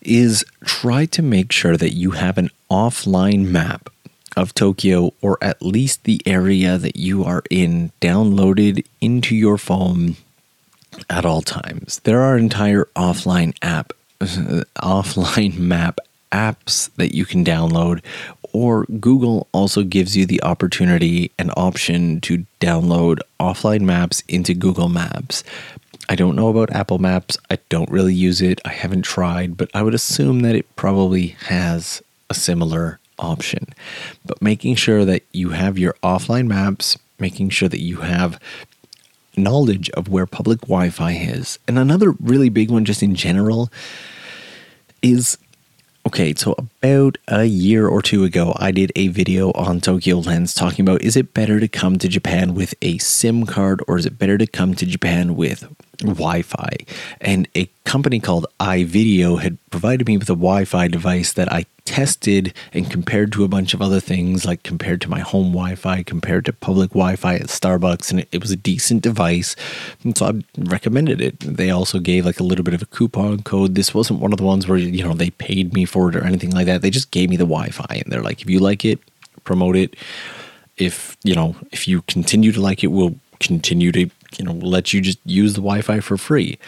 is 0.00 0.44
try 0.64 1.06
to 1.06 1.22
make 1.22 1.52
sure 1.52 1.76
that 1.76 1.92
you 1.92 2.10
have 2.12 2.36
an 2.36 2.50
offline 2.68 3.46
map 3.46 3.88
of 4.36 4.54
Tokyo 4.54 5.12
or 5.20 5.38
at 5.40 5.62
least 5.62 6.04
the 6.04 6.20
area 6.26 6.78
that 6.78 6.96
you 6.96 7.22
are 7.24 7.42
in 7.50 7.92
downloaded 8.00 8.84
into 9.00 9.36
your 9.36 9.58
phone 9.58 10.16
at 11.10 11.24
all 11.24 11.42
times. 11.42 12.00
There 12.04 12.20
are 12.20 12.36
entire 12.36 12.86
offline 12.96 13.56
app 13.62 13.92
offline 14.20 15.58
map 15.58 15.98
apps 16.30 16.90
that 16.96 17.14
you 17.14 17.26
can 17.26 17.44
download 17.44 18.02
or 18.52 18.84
Google 19.00 19.48
also 19.52 19.82
gives 19.82 20.16
you 20.16 20.26
the 20.26 20.42
opportunity 20.42 21.30
and 21.38 21.50
option 21.56 22.20
to 22.22 22.44
download 22.60 23.20
offline 23.40 23.82
maps 23.82 24.22
into 24.28 24.54
Google 24.54 24.88
Maps. 24.88 25.42
I 26.08 26.14
don't 26.14 26.36
know 26.36 26.48
about 26.48 26.72
Apple 26.72 26.98
Maps. 26.98 27.38
I 27.50 27.58
don't 27.68 27.90
really 27.90 28.14
use 28.14 28.42
it. 28.42 28.60
I 28.64 28.70
haven't 28.70 29.02
tried, 29.02 29.56
but 29.56 29.70
I 29.72 29.82
would 29.82 29.94
assume 29.94 30.40
that 30.40 30.54
it 30.54 30.76
probably 30.76 31.28
has 31.46 32.02
a 32.28 32.34
similar 32.34 32.98
option. 33.18 33.66
But 34.24 34.42
making 34.42 34.74
sure 34.74 35.04
that 35.04 35.22
you 35.32 35.50
have 35.50 35.78
your 35.78 35.94
offline 36.02 36.48
maps, 36.48 36.98
making 37.18 37.50
sure 37.50 37.68
that 37.68 37.80
you 37.80 37.98
have 37.98 38.38
knowledge 39.36 39.90
of 39.90 40.08
where 40.08 40.26
public 40.26 40.60
Wi 40.62 40.90
Fi 40.90 41.12
is. 41.12 41.58
And 41.66 41.78
another 41.78 42.12
really 42.12 42.48
big 42.48 42.70
one, 42.70 42.84
just 42.84 43.02
in 43.02 43.14
general, 43.14 43.70
is 45.00 45.38
okay. 46.06 46.34
So, 46.34 46.54
about 46.58 47.18
a 47.28 47.44
year 47.44 47.88
or 47.88 48.02
two 48.02 48.24
ago, 48.24 48.54
I 48.56 48.70
did 48.70 48.92
a 48.96 49.08
video 49.08 49.52
on 49.52 49.80
Tokyo 49.80 50.18
Lens 50.18 50.54
talking 50.54 50.86
about 50.86 51.02
is 51.02 51.16
it 51.16 51.34
better 51.34 51.60
to 51.60 51.68
come 51.68 51.98
to 51.98 52.08
Japan 52.08 52.54
with 52.54 52.74
a 52.82 52.98
SIM 52.98 53.46
card 53.46 53.82
or 53.88 53.98
is 53.98 54.06
it 54.06 54.18
better 54.18 54.38
to 54.38 54.46
come 54.46 54.74
to 54.74 54.86
Japan 54.86 55.36
with 55.36 55.66
Wi 56.02 56.42
Fi. 56.42 56.76
And 57.20 57.48
a 57.54 57.68
company 57.84 58.20
called 58.20 58.46
iVideo 58.60 59.40
had 59.40 59.58
provided 59.70 60.06
me 60.06 60.16
with 60.18 60.28
a 60.28 60.34
Wi 60.34 60.64
Fi 60.64 60.88
device 60.88 61.32
that 61.34 61.52
I 61.52 61.66
tested 61.92 62.54
and 62.72 62.90
compared 62.90 63.30
to 63.32 63.44
a 63.44 63.48
bunch 63.48 63.74
of 63.74 63.82
other 63.82 64.00
things, 64.00 64.46
like 64.46 64.62
compared 64.62 65.02
to 65.02 65.10
my 65.10 65.20
home 65.20 65.52
Wi 65.52 65.74
Fi, 65.74 66.02
compared 66.02 66.46
to 66.46 66.52
public 66.54 66.92
Wi 66.92 67.16
Fi 67.16 67.34
at 67.34 67.48
Starbucks. 67.48 68.10
And 68.10 68.26
it, 68.32 68.40
was 68.40 68.50
a 68.50 68.56
decent 68.56 69.02
device. 69.02 69.54
And 70.02 70.16
so 70.16 70.24
I 70.26 70.32
recommended 70.56 71.20
it. 71.20 71.38
They 71.40 71.68
also 71.68 71.98
gave 71.98 72.24
like 72.24 72.40
a 72.40 72.44
little 72.44 72.64
bit 72.64 72.72
of 72.72 72.80
a 72.80 72.86
coupon 72.86 73.42
code. 73.42 73.74
This 73.74 73.92
wasn't 73.92 74.20
one 74.20 74.32
of 74.32 74.38
the 74.38 74.44
ones 74.44 74.66
where, 74.66 74.78
you 74.78 75.04
know, 75.04 75.12
they 75.12 75.28
paid 75.28 75.74
me 75.74 75.84
for 75.84 76.08
it 76.08 76.16
or 76.16 76.24
anything 76.24 76.52
like 76.52 76.64
that. 76.64 76.80
They 76.80 76.88
just 76.88 77.10
gave 77.10 77.28
me 77.28 77.36
the 77.36 77.44
Wi 77.44 77.68
Fi 77.68 78.00
and 78.02 78.10
they're 78.10 78.22
like, 78.22 78.40
if 78.40 78.48
you 78.48 78.58
like 78.58 78.86
it, 78.86 78.98
promote 79.44 79.76
it. 79.76 79.94
If, 80.78 81.18
you 81.24 81.34
know, 81.34 81.54
if 81.72 81.86
you 81.86 82.00
continue 82.02 82.52
to 82.52 82.60
like 82.62 82.82
it, 82.82 82.86
we'll 82.86 83.16
continue 83.38 83.92
to 83.92 84.08
you 84.38 84.44
know 84.44 84.52
let 84.52 84.92
you 84.92 85.00
just 85.00 85.18
use 85.24 85.54
the 85.54 85.60
Wi-Fi 85.60 86.00
for 86.00 86.16
free. 86.16 86.58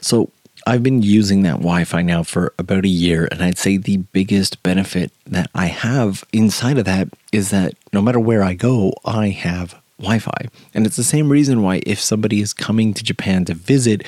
So 0.00 0.30
I've 0.66 0.82
been 0.82 1.02
using 1.02 1.42
that 1.42 1.58
Wi 1.58 1.84
Fi 1.84 2.02
now 2.02 2.22
for 2.22 2.52
about 2.58 2.84
a 2.84 2.88
year, 2.88 3.28
and 3.30 3.42
I'd 3.42 3.58
say 3.58 3.76
the 3.76 3.98
biggest 3.98 4.62
benefit 4.62 5.12
that 5.26 5.50
I 5.54 5.66
have 5.66 6.24
inside 6.32 6.78
of 6.78 6.84
that 6.84 7.08
is 7.32 7.50
that 7.50 7.74
no 7.92 8.02
matter 8.02 8.20
where 8.20 8.42
I 8.42 8.54
go, 8.54 8.92
I 9.04 9.28
have 9.28 9.80
Wi 9.98 10.18
Fi. 10.18 10.48
And 10.74 10.86
it's 10.86 10.96
the 10.96 11.04
same 11.04 11.28
reason 11.28 11.62
why, 11.62 11.80
if 11.86 12.00
somebody 12.00 12.40
is 12.40 12.52
coming 12.52 12.94
to 12.94 13.04
Japan 13.04 13.44
to 13.46 13.54
visit, 13.54 14.04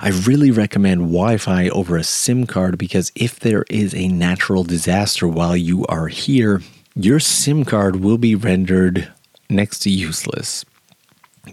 I 0.00 0.08
really 0.08 0.50
recommend 0.50 1.00
Wi 1.02 1.36
Fi 1.38 1.68
over 1.70 1.96
a 1.96 2.04
SIM 2.04 2.46
card 2.46 2.78
because 2.78 3.12
if 3.14 3.40
there 3.40 3.64
is 3.70 3.94
a 3.94 4.08
natural 4.08 4.64
disaster 4.64 5.26
while 5.26 5.56
you 5.56 5.86
are 5.86 6.08
here, 6.08 6.62
your 6.94 7.20
SIM 7.20 7.64
card 7.64 7.96
will 7.96 8.18
be 8.18 8.34
rendered 8.34 9.08
next 9.48 9.80
to 9.80 9.90
useless 9.90 10.64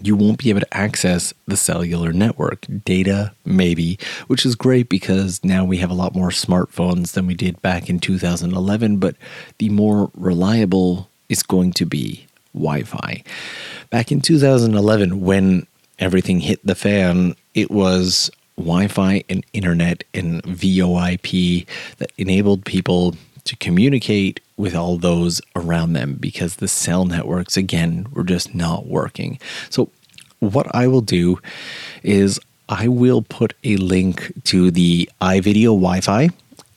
you 0.00 0.16
won't 0.16 0.38
be 0.38 0.50
able 0.50 0.60
to 0.60 0.76
access 0.76 1.34
the 1.46 1.56
cellular 1.56 2.12
network. 2.12 2.66
Data, 2.84 3.32
maybe, 3.44 3.98
which 4.26 4.46
is 4.46 4.54
great 4.54 4.88
because 4.88 5.42
now 5.44 5.64
we 5.64 5.78
have 5.78 5.90
a 5.90 5.94
lot 5.94 6.14
more 6.14 6.30
smartphones 6.30 7.12
than 7.12 7.26
we 7.26 7.34
did 7.34 7.60
back 7.62 7.88
in 7.88 7.98
2011, 7.98 8.96
but 8.98 9.16
the 9.58 9.68
more 9.68 10.10
reliable 10.14 11.08
is 11.28 11.42
going 11.42 11.72
to 11.72 11.86
be 11.86 12.26
Wi 12.54 12.82
Fi. 12.82 13.22
Back 13.90 14.12
in 14.12 14.20
2011, 14.20 15.20
when 15.20 15.66
everything 15.98 16.40
hit 16.40 16.64
the 16.64 16.74
fan, 16.74 17.34
it 17.54 17.70
was 17.70 18.30
Wi 18.56 18.88
Fi 18.88 19.24
and 19.28 19.44
internet 19.52 20.04
and 20.14 20.42
VoIP 20.42 21.66
that 21.98 22.12
enabled 22.18 22.64
people 22.64 23.16
to 23.44 23.56
communicate 23.56 24.40
with 24.56 24.74
all 24.74 24.96
those 24.96 25.40
around 25.56 25.92
them 25.92 26.14
because 26.14 26.56
the 26.56 26.68
cell 26.68 27.04
networks, 27.04 27.56
again, 27.56 28.06
were 28.12 28.24
just 28.24 28.54
not 28.54 28.86
working. 28.86 29.38
So, 29.70 29.90
what 30.38 30.72
I 30.74 30.86
will 30.86 31.02
do 31.02 31.38
is 32.02 32.40
I 32.68 32.88
will 32.88 33.22
put 33.22 33.54
a 33.64 33.76
link 33.76 34.32
to 34.44 34.70
the 34.70 35.08
iVideo 35.20 35.74
Wi 35.74 36.00
Fi 36.00 36.30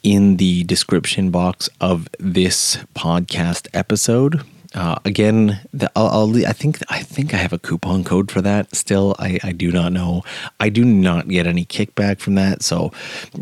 in 0.04 0.38
the 0.38 0.64
description 0.66 1.32
box 1.32 1.70
of 1.82 2.08
this 2.20 2.78
podcast 2.96 3.68
episode. 3.74 4.44
Uh, 4.76 5.00
again, 5.06 5.62
the, 5.74 5.90
I'll, 5.96 6.08
I'll, 6.08 6.46
i 6.46 6.52
think 6.52 6.80
I 6.90 7.02
think 7.02 7.34
I 7.34 7.38
have 7.38 7.54
a 7.54 7.58
coupon 7.58 8.04
code 8.04 8.30
for 8.30 8.42
that. 8.42 8.76
Still, 8.76 9.16
I, 9.18 9.40
I 9.42 9.54
do 9.54 9.72
not 9.72 9.94
know. 9.94 10.24
I 10.60 10.68
do 10.68 10.84
not 10.84 11.30
get 11.30 11.48
any 11.48 11.64
kickback 11.66 12.20
from 12.20 12.36
that. 12.36 12.62
So 12.62 12.92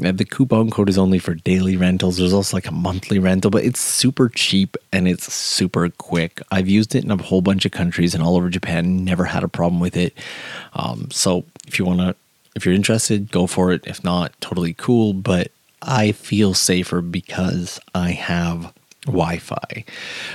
uh, 0.06 0.12
the 0.12 0.26
coupon 0.26 0.70
code 0.70 0.90
is 0.90 0.98
only 0.98 1.18
for 1.18 1.34
daily 1.34 1.76
rentals. 1.76 2.18
There's 2.18 2.34
also 2.34 2.56
like 2.56 2.68
a 2.68 2.72
monthly 2.72 3.18
rental, 3.18 3.50
but 3.50 3.66
it's 3.66 3.80
super 3.80 4.30
cheap 4.30 4.78
and 4.92 5.08
it's 5.08 5.34
super 5.34 5.90
quick. 5.90 6.40
I've 6.52 6.70
used 6.70 6.94
it 6.94 7.04
in 7.04 7.10
a 7.10 7.18
whole 7.18 7.42
bunch 7.42 7.66
of 7.66 7.72
countries 7.72 8.14
and 8.14 8.24
all 8.24 8.36
over 8.36 8.50
Japan. 8.50 9.04
Never 9.04 9.26
had 9.26 9.44
a 9.44 9.48
problem 9.48 9.80
with 9.80 9.98
it. 9.98 10.16
Um, 10.74 11.10
so 11.10 11.46
if 11.66 11.80
you 11.80 11.86
want 11.86 12.00
to, 12.00 12.16
if 12.56 12.64
you're 12.64 12.76
interested, 12.76 13.32
go 13.32 13.48
for 13.48 13.72
it. 13.72 13.82
If 13.88 14.04
not, 14.04 14.40
totally 14.40 14.74
cool. 14.74 15.14
But 15.14 15.50
I 15.82 16.12
feel 16.12 16.54
safer 16.54 17.02
because 17.02 17.80
I 17.96 18.12
have 18.12 18.72
Wi-Fi. 19.08 19.84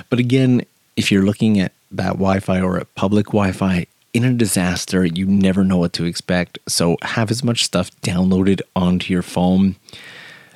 But 0.09 0.19
again, 0.19 0.65
if 0.99 1.13
you're 1.13 1.23
looking 1.23 1.61
at 1.61 1.71
that 1.91 2.13
Wi 2.13 2.41
Fi 2.41 2.59
or 2.59 2.77
at 2.77 2.93
public 2.95 3.27
Wi 3.27 3.53
Fi, 3.53 3.87
in 4.13 4.25
a 4.25 4.33
disaster, 4.33 5.05
you 5.05 5.25
never 5.25 5.63
know 5.63 5.77
what 5.77 5.93
to 5.93 6.03
expect. 6.03 6.59
So 6.67 6.97
have 7.01 7.31
as 7.31 7.41
much 7.41 7.63
stuff 7.63 7.89
downloaded 8.01 8.59
onto 8.75 9.13
your 9.13 9.21
phone 9.21 9.77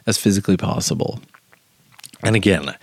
as 0.06 0.18
physically 0.18 0.58
possible. 0.58 1.22
And 2.24 2.36
again, 2.36 2.76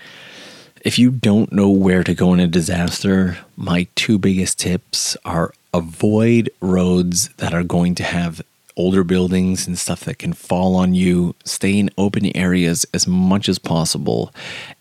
if 0.83 0.99
you 0.99 1.11
don't 1.11 1.53
know 1.53 1.69
where 1.69 2.03
to 2.03 2.15
go 2.15 2.33
in 2.33 2.41
a 2.41 2.47
disaster, 2.47 3.37
my 3.57 3.89
two 3.95 4.19
biggest 4.19 4.59
tips 4.59 5.17
are 5.25 5.53
avoid 5.75 6.51
roads 6.63 7.29
that 7.37 7.53
are 7.53 7.63
going 7.63 7.95
to 7.97 8.05
have 8.05 8.41
older 8.75 9.05
buildings 9.05 9.67
and 9.67 9.79
stuff 9.79 10.01
that 10.05 10.19
can 10.19 10.33
fall 10.33 10.77
on 10.77 10.95
you, 10.95 11.35
stay 11.45 11.79
in 11.79 11.91
open 11.99 12.35
areas 12.35 12.87
as 12.95 13.07
much 13.07 13.51
as 13.51 13.59
possible, 13.59 14.33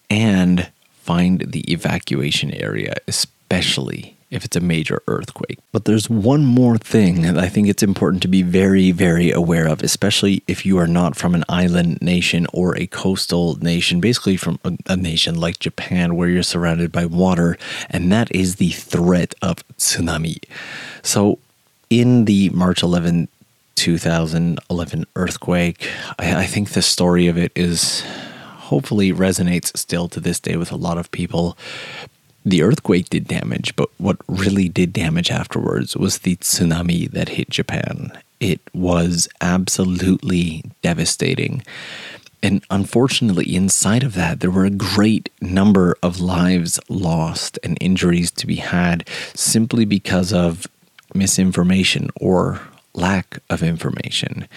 and 0.09 0.71
find 1.09 1.39
the 1.39 1.61
evacuation 1.73 2.53
area, 2.53 2.93
especially 3.07 4.15
if 4.29 4.45
it's 4.45 4.55
a 4.55 4.59
major 4.59 5.01
earthquake. 5.07 5.57
But 5.71 5.85
there's 5.85 6.07
one 6.07 6.45
more 6.45 6.77
thing 6.77 7.23
that 7.23 7.35
I 7.35 7.49
think 7.49 7.67
it's 7.67 7.81
important 7.81 8.21
to 8.21 8.27
be 8.27 8.43
very, 8.43 8.91
very 8.91 9.31
aware 9.31 9.67
of, 9.67 9.81
especially 9.81 10.43
if 10.47 10.67
you 10.67 10.77
are 10.77 10.91
not 10.99 11.15
from 11.15 11.33
an 11.33 11.43
island 11.49 11.99
nation 11.99 12.45
or 12.53 12.77
a 12.77 12.85
coastal 12.85 13.55
nation, 13.55 13.99
basically 13.99 14.37
from 14.37 14.59
a, 14.63 14.77
a 14.85 14.95
nation 14.95 15.33
like 15.33 15.57
Japan 15.57 16.15
where 16.15 16.29
you're 16.29 16.43
surrounded 16.43 16.91
by 16.91 17.07
water, 17.07 17.57
and 17.89 18.11
that 18.11 18.29
is 18.31 18.57
the 18.57 18.69
threat 18.69 19.33
of 19.41 19.67
tsunami. 19.79 20.37
So, 21.01 21.39
in 21.89 22.25
the 22.25 22.51
March 22.51 22.83
11, 22.83 23.29
2011 23.77 25.05
earthquake, 25.15 25.89
I, 26.19 26.43
I 26.43 26.45
think 26.45 26.69
the 26.69 26.83
story 26.83 27.25
of 27.25 27.35
it 27.35 27.51
is 27.55 28.03
hopefully 28.69 29.11
resonates 29.11 29.75
still 29.77 30.07
to 30.09 30.19
this 30.19 30.39
day 30.39 30.55
with 30.55 30.71
a 30.71 30.77
lot 30.77 30.97
of 30.97 31.11
people 31.11 31.57
the 32.45 32.63
earthquake 32.63 33.09
did 33.09 33.27
damage, 33.27 33.75
but 33.75 33.89
what 33.97 34.17
really 34.27 34.69
did 34.69 34.93
damage 34.93 35.29
afterwards 35.29 35.95
was 35.95 36.19
the 36.19 36.35
tsunami 36.37 37.11
that 37.11 37.29
hit 37.29 37.49
Japan. 37.49 38.11
It 38.39 38.61
was 38.73 39.27
absolutely 39.41 40.63
devastating. 40.81 41.63
And 42.41 42.63
unfortunately, 42.69 43.53
inside 43.53 44.03
of 44.03 44.13
that, 44.13 44.39
there 44.39 44.51
were 44.51 44.65
a 44.65 44.69
great 44.69 45.29
number 45.41 45.97
of 46.01 46.21
lives 46.21 46.79
lost 46.87 47.59
and 47.63 47.77
injuries 47.81 48.31
to 48.31 48.47
be 48.47 48.55
had 48.55 49.07
simply 49.35 49.83
because 49.83 50.31
of 50.31 50.65
misinformation 51.13 52.09
or 52.21 52.61
lack 52.93 53.39
of 53.49 53.61
information. 53.63 54.47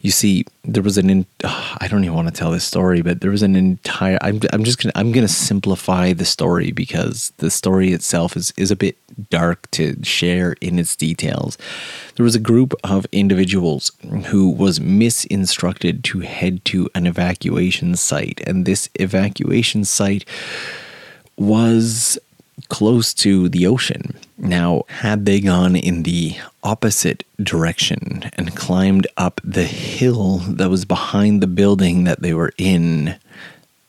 You 0.00 0.10
see, 0.10 0.44
there 0.64 0.82
was 0.82 0.98
an 0.98 1.08
in, 1.08 1.26
oh, 1.44 1.76
I 1.80 1.88
don't 1.88 2.04
even 2.04 2.16
want 2.16 2.28
to 2.28 2.34
tell 2.34 2.50
this 2.50 2.64
story, 2.64 3.02
but 3.02 3.20
there 3.20 3.30
was 3.30 3.42
an 3.42 3.56
entire 3.56 4.18
I'm 4.20 4.40
I'm 4.52 4.64
just 4.64 4.82
going 4.82 4.92
to 4.92 4.98
I'm 4.98 5.12
going 5.12 5.26
to 5.26 5.32
simplify 5.32 6.12
the 6.12 6.24
story 6.24 6.72
because 6.72 7.32
the 7.38 7.50
story 7.50 7.92
itself 7.92 8.36
is 8.36 8.52
is 8.56 8.70
a 8.70 8.76
bit 8.76 8.96
dark 9.30 9.70
to 9.72 10.02
share 10.04 10.56
in 10.60 10.78
its 10.78 10.96
details. 10.96 11.56
There 12.16 12.24
was 12.24 12.34
a 12.34 12.40
group 12.40 12.74
of 12.84 13.06
individuals 13.12 13.92
who 14.26 14.50
was 14.50 14.78
misinstructed 14.78 16.02
to 16.04 16.20
head 16.20 16.64
to 16.66 16.88
an 16.94 17.06
evacuation 17.06 17.96
site 17.96 18.40
and 18.46 18.64
this 18.64 18.88
evacuation 18.96 19.84
site 19.84 20.24
was 21.36 22.18
close 22.68 23.12
to 23.14 23.48
the 23.48 23.66
ocean. 23.66 24.14
Now, 24.38 24.84
had 24.88 25.26
they 25.26 25.40
gone 25.40 25.76
in 25.76 26.02
the 26.02 26.36
opposite 26.62 27.24
direction 27.42 28.30
and 28.34 28.56
climbed 28.56 29.06
up 29.16 29.40
the 29.44 29.64
hill 29.64 30.38
that 30.48 30.70
was 30.70 30.84
behind 30.84 31.42
the 31.42 31.46
building 31.46 32.04
that 32.04 32.22
they 32.22 32.34
were 32.34 32.52
in, 32.58 33.16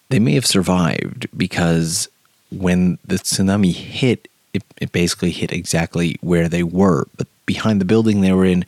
they 0.09 0.19
may 0.19 0.33
have 0.33 0.45
survived 0.45 1.27
because 1.35 2.07
when 2.51 2.97
the 3.05 3.15
tsunami 3.15 3.73
hit, 3.73 4.27
it, 4.53 4.63
it 4.77 4.91
basically 4.91 5.31
hit 5.31 5.51
exactly 5.51 6.17
where 6.21 6.47
they 6.47 6.63
were. 6.63 7.07
But 7.17 7.27
behind 7.45 7.81
the 7.81 7.85
building 7.85 8.21
they 8.21 8.33
were 8.33 8.45
in, 8.45 8.65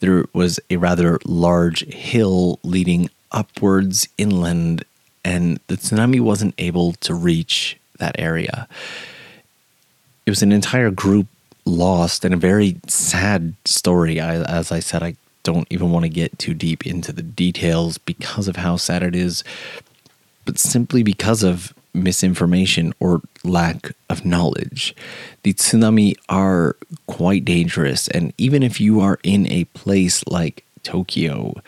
there 0.00 0.26
was 0.32 0.58
a 0.70 0.76
rather 0.76 1.18
large 1.24 1.84
hill 1.86 2.58
leading 2.62 3.10
upwards 3.32 4.08
inland, 4.18 4.84
and 5.24 5.60
the 5.68 5.76
tsunami 5.76 6.20
wasn't 6.20 6.54
able 6.58 6.92
to 6.94 7.14
reach 7.14 7.78
that 7.98 8.16
area 8.18 8.66
it 10.30 10.38
was 10.38 10.42
an 10.42 10.52
entire 10.52 10.92
group 10.92 11.26
lost 11.64 12.24
and 12.24 12.32
a 12.32 12.36
very 12.36 12.76
sad 12.86 13.52
story. 13.64 14.20
I, 14.20 14.36
as 14.42 14.70
I 14.70 14.78
said, 14.78 15.02
I 15.02 15.16
don't 15.42 15.66
even 15.70 15.90
want 15.90 16.04
to 16.04 16.08
get 16.08 16.38
too 16.38 16.54
deep 16.54 16.86
into 16.86 17.12
the 17.12 17.22
details 17.22 17.98
because 17.98 18.46
of 18.46 18.54
how 18.54 18.76
sad 18.76 19.02
it 19.02 19.16
is, 19.16 19.42
but 20.44 20.56
simply 20.56 21.02
because 21.02 21.42
of 21.42 21.74
misinformation 21.94 22.94
or 23.00 23.22
lack 23.42 23.90
of 24.08 24.24
knowledge. 24.24 24.94
The 25.42 25.52
tsunami 25.52 26.14
are 26.28 26.76
quite 27.08 27.44
dangerous, 27.44 28.06
and 28.06 28.32
even 28.38 28.62
if 28.62 28.80
you 28.80 29.00
are 29.00 29.18
in 29.24 29.50
a 29.50 29.64
place 29.64 30.24
like 30.28 30.64
Tokyo, 30.84 31.60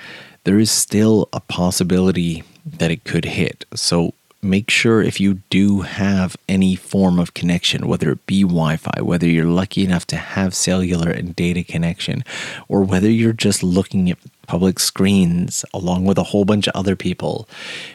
there 0.45 0.61
is 0.61 0.71
still 0.71 1.29
a 1.33 1.41
possibility 1.41 2.45
that 2.65 2.93
it 2.93 3.03
could 3.03 3.25
hit. 3.25 3.65
So 3.75 4.15
make 4.43 4.71
sure 4.71 5.01
if 5.01 5.21
you 5.21 5.35
do 5.51 5.83
have 5.83 6.37
any 6.49 6.75
form 6.75 7.19
of 7.21 7.33
connection, 7.35 7.87
whether 7.87 8.11
it 8.11 8.27
be 8.27 8.43
Wi 8.43 8.77
Fi, 8.77 9.01
whether 9.01 9.27
you're 9.27 9.45
lucky 9.45 9.85
enough 9.85 10.07
to 10.09 10.17
have 10.17 10.55
cellular 10.55 11.11
and 11.11 11.37
data 11.37 11.63
connection, 11.63 12.25
or 12.69 12.83
whether 12.83 13.09
you're 13.09 13.33
just 13.33 13.63
looking 13.63 14.11
at 14.11 14.19
public 14.47 14.81
screens 14.81 15.65
along 15.73 16.05
with 16.05 16.19
a 16.19 16.25
whole 16.25 16.45
bunch 16.45 16.67
of 16.67 16.75
other 16.75 16.97
people, 16.97 17.49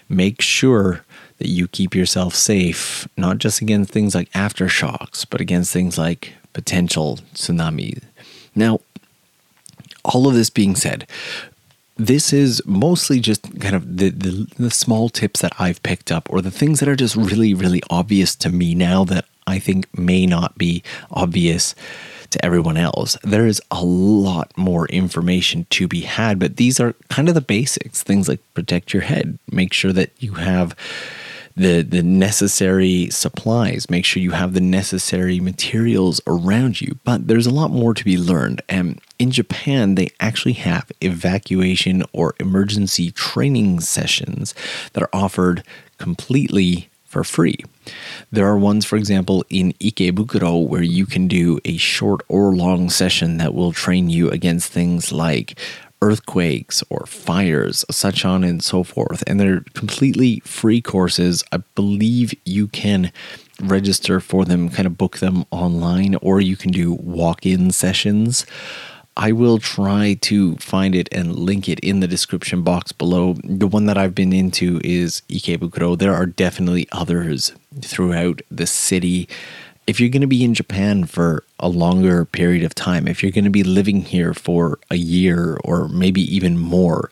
make 0.07 0.41
sure 0.41 1.03
that 1.38 1.49
you 1.49 1.67
keep 1.67 1.93
yourself 1.93 2.33
safe, 2.33 3.07
not 3.17 3.38
just 3.38 3.62
against 3.62 3.91
things 3.91 4.15
like 4.15 4.31
aftershocks, 4.31 5.25
but 5.29 5.41
against 5.41 5.71
things 5.71 5.97
like 5.97 6.33
potential 6.53 7.19
tsunami. 7.36 8.01
Now, 8.55 8.79
all 10.03 10.27
of 10.27 10.33
this 10.33 10.49
being 10.49 10.75
said, 10.75 11.05
this 11.97 12.31
is 12.31 12.62
mostly 12.65 13.19
just 13.19 13.60
kind 13.60 13.75
of 13.75 13.97
the, 13.97 14.10
the, 14.10 14.47
the 14.57 14.71
small 14.71 15.10
tips 15.10 15.41
that 15.41 15.53
I've 15.60 15.81
picked 15.83 16.12
up, 16.12 16.29
or 16.31 16.41
the 16.41 16.51
things 16.51 16.79
that 16.79 16.89
are 16.89 16.95
just 16.95 17.15
really, 17.15 17.53
really 17.53 17.81
obvious 17.89 18.36
to 18.38 18.49
me 18.49 18.75
now 18.75 19.03
that 19.05 19.25
I 19.45 19.60
think 19.60 19.88
may 19.97 20.25
not 20.25 20.57
be 20.57 20.83
obvious 21.12 21.73
to 22.31 22.43
everyone 22.45 22.77
else. 22.77 23.17
There 23.23 23.47
is 23.47 23.62
a 23.71 23.83
lot 23.83 24.55
more 24.57 24.88
information 24.88 25.65
to 25.71 25.88
be 25.88 26.01
had, 26.01 26.39
but 26.39 26.57
these 26.57 26.79
are 26.79 26.93
kind 27.10 27.29
of 27.29 27.36
the 27.36 27.41
basics. 27.41 28.03
Things 28.03 28.27
like 28.27 28.41
protect 28.53 28.93
your 28.93 29.03
head, 29.03 29.39
make 29.49 29.73
sure 29.73 29.93
that 29.93 30.12
you 30.19 30.33
have 30.33 30.75
the 31.57 31.81
the 31.81 32.03
necessary 32.03 33.09
supplies. 33.09 33.89
Make 33.89 34.05
sure 34.05 34.21
you 34.21 34.31
have 34.31 34.53
the 34.53 34.61
necessary 34.61 35.39
materials 35.39 36.21
around 36.27 36.79
you. 36.79 36.99
But 37.03 37.27
there's 37.27 37.47
a 37.47 37.53
lot 37.53 37.71
more 37.71 37.93
to 37.93 38.05
be 38.05 38.17
learned. 38.17 38.61
And 38.69 39.01
in 39.17 39.31
Japan 39.31 39.95
they 39.95 40.09
actually 40.19 40.53
have 40.53 40.91
evacuation 41.01 42.03
or 42.13 42.35
emergency 42.39 43.11
training 43.11 43.79
sessions 43.81 44.53
that 44.93 45.03
are 45.03 45.09
offered 45.11 45.63
completely 45.97 46.89
for 47.05 47.23
free. 47.23 47.57
There 48.31 48.45
are 48.45 48.57
ones, 48.57 48.85
for 48.85 48.97
example, 48.97 49.43
in 49.49 49.71
Ikebukuro 49.73 50.67
where 50.67 50.83
you 50.83 51.05
can 51.05 51.27
do 51.27 51.59
a 51.63 51.77
short 51.77 52.21
or 52.27 52.53
long 52.53 52.89
session 52.89 53.37
that 53.37 53.53
will 53.53 53.71
train 53.71 54.09
you 54.09 54.29
against 54.29 54.71
things 54.71 55.11
like 55.11 55.57
earthquakes 56.01 56.83
or 56.89 57.05
fires, 57.05 57.83
such 57.89 58.25
on 58.25 58.43
and 58.43 58.63
so 58.63 58.83
forth. 58.83 59.23
And 59.27 59.39
they're 59.39 59.63
completely 59.73 60.41
free 60.41 60.81
courses. 60.81 61.43
I 61.51 61.57
believe 61.75 62.33
you 62.45 62.67
can 62.67 63.12
register 63.62 64.19
for 64.19 64.45
them, 64.45 64.69
kind 64.69 64.86
of 64.86 64.97
book 64.97 65.17
them 65.17 65.45
online, 65.51 66.15
or 66.21 66.39
you 66.39 66.55
can 66.55 66.71
do 66.71 66.93
walk 66.93 67.45
in 67.45 67.71
sessions. 67.71 68.45
I 69.17 69.31
will 69.31 69.57
try 69.57 70.13
to 70.21 70.55
find 70.57 70.93
it 70.93 71.10
and 71.12 71.36
link 71.39 71.67
it 71.67 71.79
in 71.79 72.01
the 72.01 72.07
description 72.07 72.62
box 72.62 72.91
below. 72.91 73.33
The 73.43 73.65
one 73.65 73.88
that 73.88 73.97
I've 73.97 74.13
been 74.13 74.31
into 74.31 74.79
is 74.83 75.23
Ikebukuro. 75.29 75.97
There 75.97 76.13
are 76.13 76.27
definitely 76.27 76.88
others 76.91 77.51
throughout 77.81 78.43
the 78.51 78.67
city 78.67 79.27
if 79.88 80.02
you're 80.02 80.10
going 80.10 80.21
to 80.21 80.28
be 80.28 80.43
in 80.43 80.54
Japan 80.54 81.06
for 81.06 81.43
a 81.60 81.69
longer 81.69 82.26
period 82.26 82.63
of 82.63 82.76
time, 82.76 83.08
if 83.08 83.23
you're 83.23 83.32
going 83.32 83.45
to 83.45 83.50
be 83.50 83.63
living 83.63 84.02
here 84.02 84.34
for 84.34 84.80
a 84.91 84.97
year 84.97 85.58
or 85.63 85.88
maybe 85.88 86.21
even 86.36 86.60
more, 86.60 87.10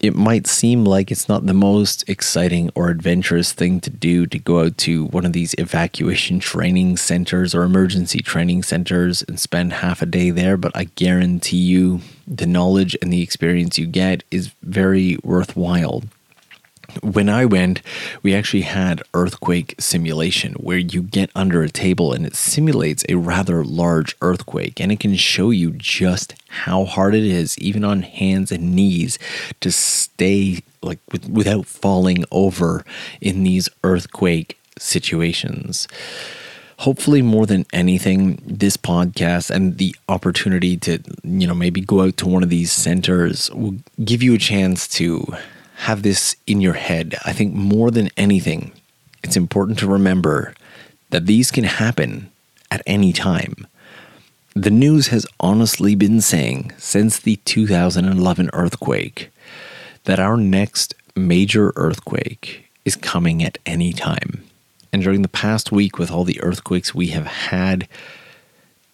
it 0.00 0.14
might 0.14 0.46
seem 0.46 0.84
like 0.84 1.10
it's 1.10 1.28
not 1.28 1.46
the 1.46 1.54
most 1.54 2.08
exciting 2.08 2.70
or 2.74 2.88
adventurous 2.88 3.52
thing 3.52 3.80
to 3.80 3.90
do 3.90 4.26
to 4.26 4.38
go 4.38 4.60
out 4.60 4.76
to 4.78 5.06
one 5.06 5.26
of 5.26 5.32
these 5.34 5.54
evacuation 5.58 6.38
training 6.40 6.96
centers 6.96 7.54
or 7.54 7.62
emergency 7.62 8.20
training 8.20 8.62
centers 8.62 9.22
and 9.22 9.38
spend 9.38 9.74
half 9.74 10.00
a 10.00 10.06
day 10.06 10.30
there, 10.30 10.56
but 10.56 10.72
I 10.74 10.84
guarantee 10.84 11.58
you 11.58 12.00
the 12.26 12.46
knowledge 12.46 12.96
and 13.02 13.12
the 13.12 13.22
experience 13.22 13.78
you 13.78 13.86
get 13.86 14.24
is 14.30 14.52
very 14.62 15.18
worthwhile 15.22 16.02
when 17.02 17.28
I 17.28 17.44
went, 17.44 17.82
we 18.22 18.34
actually 18.34 18.62
had 18.62 19.02
earthquake 19.14 19.74
simulation 19.78 20.54
where 20.54 20.78
you 20.78 21.02
get 21.02 21.30
under 21.34 21.62
a 21.62 21.68
table 21.68 22.12
and 22.12 22.26
it 22.26 22.34
simulates 22.34 23.04
a 23.08 23.14
rather 23.16 23.64
large 23.64 24.16
earthquake 24.20 24.80
and 24.80 24.90
it 24.92 25.00
can 25.00 25.16
show 25.16 25.50
you 25.50 25.70
just 25.72 26.34
how 26.48 26.84
hard 26.84 27.14
it 27.14 27.24
is, 27.24 27.58
even 27.58 27.84
on 27.84 28.02
hands 28.02 28.50
and 28.52 28.74
knees, 28.74 29.18
to 29.60 29.70
stay 29.70 30.62
like 30.82 30.98
with, 31.12 31.28
without 31.28 31.66
falling 31.66 32.24
over 32.30 32.84
in 33.20 33.42
these 33.42 33.68
earthquake 33.82 34.58
situations. 34.78 35.88
hopefully 36.78 37.22
more 37.22 37.46
than 37.46 37.64
anything 37.72 38.38
this 38.44 38.76
podcast 38.76 39.50
and 39.50 39.78
the 39.78 39.94
opportunity 40.08 40.76
to 40.76 40.98
you 41.24 41.46
know 41.46 41.54
maybe 41.54 41.80
go 41.80 42.02
out 42.02 42.16
to 42.18 42.28
one 42.28 42.42
of 42.42 42.50
these 42.50 42.70
centers 42.70 43.50
will 43.52 43.76
give 44.04 44.22
you 44.22 44.34
a 44.34 44.38
chance 44.38 44.86
to 44.86 45.26
have 45.76 46.02
this 46.02 46.36
in 46.46 46.60
your 46.60 46.74
head. 46.74 47.16
I 47.24 47.32
think 47.32 47.54
more 47.54 47.90
than 47.90 48.10
anything 48.16 48.72
it's 49.22 49.36
important 49.36 49.78
to 49.80 49.88
remember 49.88 50.54
that 51.10 51.26
these 51.26 51.50
can 51.50 51.64
happen 51.64 52.30
at 52.70 52.82
any 52.86 53.12
time. 53.12 53.66
The 54.54 54.70
news 54.70 55.08
has 55.08 55.26
honestly 55.40 55.94
been 55.94 56.20
saying 56.20 56.72
since 56.78 57.18
the 57.18 57.36
2011 57.44 58.50
earthquake 58.52 59.30
that 60.04 60.20
our 60.20 60.36
next 60.36 60.94
major 61.14 61.72
earthquake 61.76 62.70
is 62.84 62.96
coming 62.96 63.42
at 63.42 63.58
any 63.66 63.92
time. 63.92 64.44
And 64.92 65.02
during 65.02 65.22
the 65.22 65.28
past 65.28 65.72
week, 65.72 65.98
with 65.98 66.10
all 66.10 66.24
the 66.24 66.40
earthquakes 66.40 66.94
we 66.94 67.08
have 67.08 67.26
had, 67.26 67.88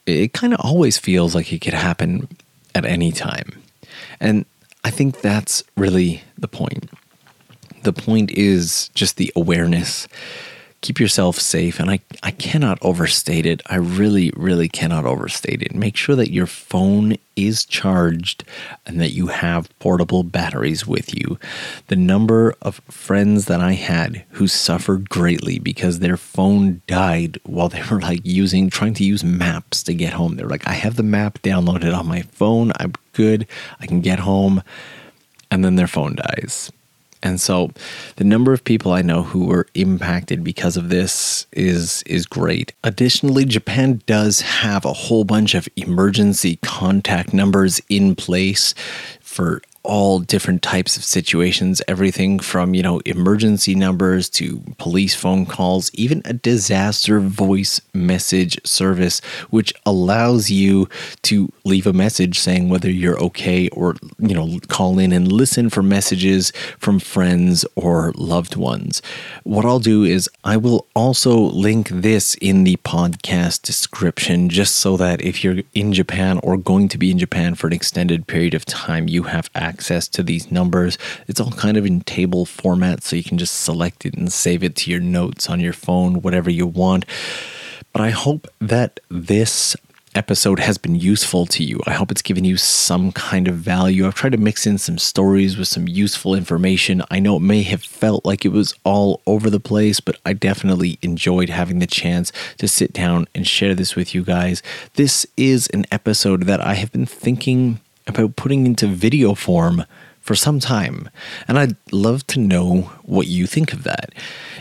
it 0.07 0.33
kind 0.33 0.55
of 0.55 0.61
always 0.61 0.99
feels 0.99 1.35
like 1.35 1.53
it 1.53 1.61
could 1.61 1.75
happen 1.75 2.27
at 2.75 2.85
any 2.85 3.13
time. 3.13 3.63
And 4.19 4.47
I 4.85 4.91
think 4.91 5.21
that's 5.21 5.63
really 5.77 6.23
the 6.39 6.49
point. 6.49 6.91
The 7.85 7.93
point 7.93 8.31
is 8.33 8.91
just 8.95 9.17
the 9.17 9.33
awareness 9.37 10.09
keep 10.83 10.99
yourself 11.01 11.39
safe. 11.39 11.81
And 11.81 11.91
I, 11.91 12.01
I 12.23 12.33
cannot 12.33 12.79
overstate 12.83 13.47
it. 13.47 13.63
I 13.67 13.77
really, 13.77 14.33
really 14.37 14.69
cannot 14.69 15.07
overstate 15.07 15.63
it. 15.63 15.75
Make 15.75 15.97
sure 15.97 16.17
that 16.17 16.33
your 16.33 16.47
phone 16.47 17.17
is 17.37 17.65
charged 17.65 18.45
and 18.85 19.01
that 19.01 19.13
you 19.13 19.29
have 19.29 19.71
portable 19.79 20.25
batteries 20.25 20.87
with 20.87 21.15
you. 21.15 21.39
The 21.87 21.97
number 21.97 22.55
of 22.61 22.83
friends 22.91 23.47
that 23.47 23.61
I 23.61 23.73
had 23.73 24.25
who 24.31 24.49
suffered 24.49 25.09
greatly 25.09 25.59
because 25.59 26.01
their 26.01 26.17
phone 26.19 26.83
died 26.87 27.39
while 27.45 27.69
they 27.69 27.83
were 27.91 28.01
like 28.01 28.21
using, 28.25 28.69
trying 28.69 28.95
to 28.95 29.05
use 29.05 29.25
maps 29.25 29.83
to 29.85 29.95
get 29.95 30.13
home. 30.13 30.37
They're 30.37 30.49
like, 30.49 30.67
I 30.67 30.73
have 30.75 30.97
the 30.97 31.03
map 31.05 31.41
downloaded 31.43 31.97
on 31.97 32.07
my 32.07 32.23
phone. 32.23 32.73
I'm 32.79 32.93
good. 33.13 33.47
I 33.81 33.87
can 33.87 34.01
get 34.01 34.19
home. 34.19 34.63
And 35.51 35.65
then 35.65 35.77
their 35.77 35.87
phone 35.87 36.17
dies 36.17 36.73
and 37.23 37.41
so 37.41 37.71
the 38.17 38.25
number 38.25 38.53
of 38.53 38.65
people 38.65 38.93
I 38.93 39.03
know 39.03 39.23
who 39.23 39.47
were 39.47 39.67
impacted 39.75 40.43
because 40.43 40.77
of 40.77 40.89
this 40.89 41.47
is 41.53 42.03
is 42.07 42.27
great. 42.27 42.73
Additionally, 42.85 43.45
Japan 43.45 44.03
does 44.07 44.41
have 44.41 44.85
a 44.85 44.93
whole 44.93 45.25
bunch 45.25 45.55
of 45.55 45.69
emergency 45.77 46.59
contact 46.63 47.33
numbers 47.33 47.81
in 47.89 48.15
place 48.15 48.75
for 49.21 49.63
all 49.85 50.21
different 50.21 50.63
types 50.63 50.97
of 50.97 51.05
situations 51.05 51.83
everything 51.89 52.39
from 52.39 52.75
you 52.75 52.83
know 52.83 53.01
emergency 53.01 53.75
numbers 53.75 54.29
to 54.29 54.63
police 54.79 55.15
phone 55.15 55.45
calls 55.45 55.91
even 55.95 56.23
a 56.25 56.33
disaster 56.33 57.21
voice 57.21 57.81
message 57.93 58.59
service 58.65 59.21
which 59.51 59.73
allows 59.85 60.51
you 60.51 60.89
to 61.23 61.53
leave 61.65 61.87
a 61.87 61.93
message 61.93 62.39
saying 62.39 62.69
whether 62.69 62.91
you're 62.91 63.19
okay 63.19 63.69
or 63.71 63.97
you 64.19 64.35
know 64.35 64.59
call 64.69 64.99
in 64.99 65.13
and 65.13 65.31
listen 65.31 65.69
for 65.69 65.83
messages 65.83 66.53
from 66.79 66.99
friends 66.99 67.65
or 67.75 68.13
loved 68.17 68.57
ones. 68.57 69.03
What 69.45 69.65
I'll 69.65 69.79
do 69.79 70.05
is 70.05 70.29
I 70.45 70.57
will 70.57 70.87
also 70.95 71.37
link 71.37 71.89
this 71.89 72.35
in 72.37 72.65
the 72.65 72.77
podcast 72.79 73.63
description 73.63 74.49
just 74.49 74.77
so 74.77 74.97
that 74.97 75.21
if 75.23 75.43
you're 75.43 75.63
in 75.75 75.93
Japan 75.93 76.41
or 76.43 76.57
going 76.57 76.89
to 76.89 76.99
be 76.99 77.11
in 77.11 77.19
Japan 77.19 77.55
for 77.55 77.67
an 77.67 77.73
extended 77.73 78.27
period 78.27 78.55
of 78.55 78.65
time 78.65 79.09
you 79.09 79.25
have 79.25 79.51
access 79.55 79.72
access 79.73 80.07
to 80.09 80.23
these 80.23 80.51
numbers. 80.51 80.99
It's 81.29 81.41
all 81.41 81.53
kind 81.53 81.77
of 81.77 81.87
in 81.87 82.03
table 82.03 82.45
format, 82.45 83.03
so 83.03 83.17
you 83.17 83.25
can 83.25 83.39
just 83.39 83.63
select 83.63 84.05
it 84.05 84.15
and 84.15 84.31
save 84.31 84.63
it 84.63 84.77
to 84.77 84.91
your 84.91 85.01
notes 85.01 85.49
on 85.49 85.61
your 85.61 85.73
phone, 85.73 86.21
whatever 86.21 86.51
you 86.51 86.67
want. 86.67 87.07
But 87.93 88.03
I 88.03 88.11
hope 88.11 88.47
that 88.61 89.01
this 89.09 89.77
episode 90.15 90.59
has 90.59 90.77
been 90.77 90.95
useful 90.95 91.47
to 91.47 91.65
you. 91.65 91.81
I 91.87 91.93
hope 91.93 92.11
it's 92.11 92.21
given 92.21 92.45
you 92.45 92.59
some 92.59 93.13
kind 93.13 93.49
of 93.49 93.55
value. 93.57 94.07
I've 94.07 94.15
tried 94.15 94.33
to 94.33 94.39
mix 94.39 94.67
in 94.67 94.77
some 94.77 94.99
stories 94.99 95.57
with 95.57 95.69
some 95.69 95.89
useful 95.89 96.35
information. 96.35 97.03
I 97.11 97.19
know 97.19 97.37
it 97.37 97.41
may 97.41 97.63
have 97.63 97.83
felt 97.83 98.25
like 98.27 98.45
it 98.45 98.53
was 98.53 98.75
all 98.85 99.23
over 99.27 99.49
the 99.49 99.61
place, 99.61 100.01
but 100.01 100.19
I 100.27 100.35
definitely 100.35 100.99
enjoyed 101.01 101.49
having 101.49 101.79
the 101.79 101.87
chance 101.87 102.31
to 102.59 102.69
sit 102.69 102.93
down 102.93 103.27
and 103.35 103.47
share 103.47 103.75
this 103.75 103.97
with 103.97 104.15
you 104.15 104.23
guys. 104.23 104.63
This 104.95 105.27
is 105.39 105.67
an 105.69 105.87
episode 105.91 106.43
that 106.43 106.61
I 106.61 106.75
have 106.75 106.93
been 106.93 107.07
thinking 107.07 107.81
about 108.07 108.37
putting 108.37 108.67
into 108.67 108.87
video 108.87 109.35
form 109.35 109.85
for 110.23 110.37
some 110.37 110.61
time. 110.61 111.11
And 111.49 111.59
I'd 111.59 111.77
love 111.91 112.27
to 112.29 112.39
know 112.39 112.93
what 113.03 113.27
you 113.27 113.47
think 113.47 113.73
of 113.73 113.83
that. 113.83 114.15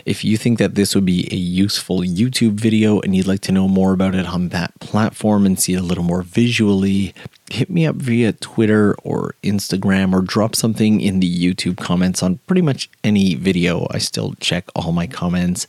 If 0.04 0.24
you 0.24 0.36
think 0.36 0.58
that 0.58 0.74
this 0.74 0.94
would 0.94 1.04
be 1.04 1.28
a 1.30 1.36
useful 1.36 2.00
YouTube 2.00 2.54
video 2.54 3.00
and 3.00 3.14
you'd 3.14 3.28
like 3.28 3.42
to 3.42 3.52
know 3.52 3.68
more 3.68 3.92
about 3.92 4.16
it 4.16 4.26
on 4.26 4.48
that 4.48 4.78
platform 4.80 5.46
and 5.46 5.58
see 5.58 5.74
it 5.74 5.80
a 5.80 5.84
little 5.84 6.02
more 6.02 6.22
visually, 6.22 7.14
hit 7.48 7.70
me 7.70 7.86
up 7.86 7.94
via 7.94 8.32
Twitter 8.32 8.96
or 9.04 9.36
Instagram 9.44 10.12
or 10.12 10.20
drop 10.20 10.56
something 10.56 11.00
in 11.00 11.20
the 11.20 11.32
YouTube 11.54 11.76
comments 11.76 12.24
on 12.24 12.38
pretty 12.48 12.62
much 12.62 12.90
any 13.04 13.36
video. 13.36 13.86
I 13.90 13.98
still 13.98 14.34
check 14.40 14.64
all 14.74 14.90
my 14.90 15.06
comments 15.06 15.68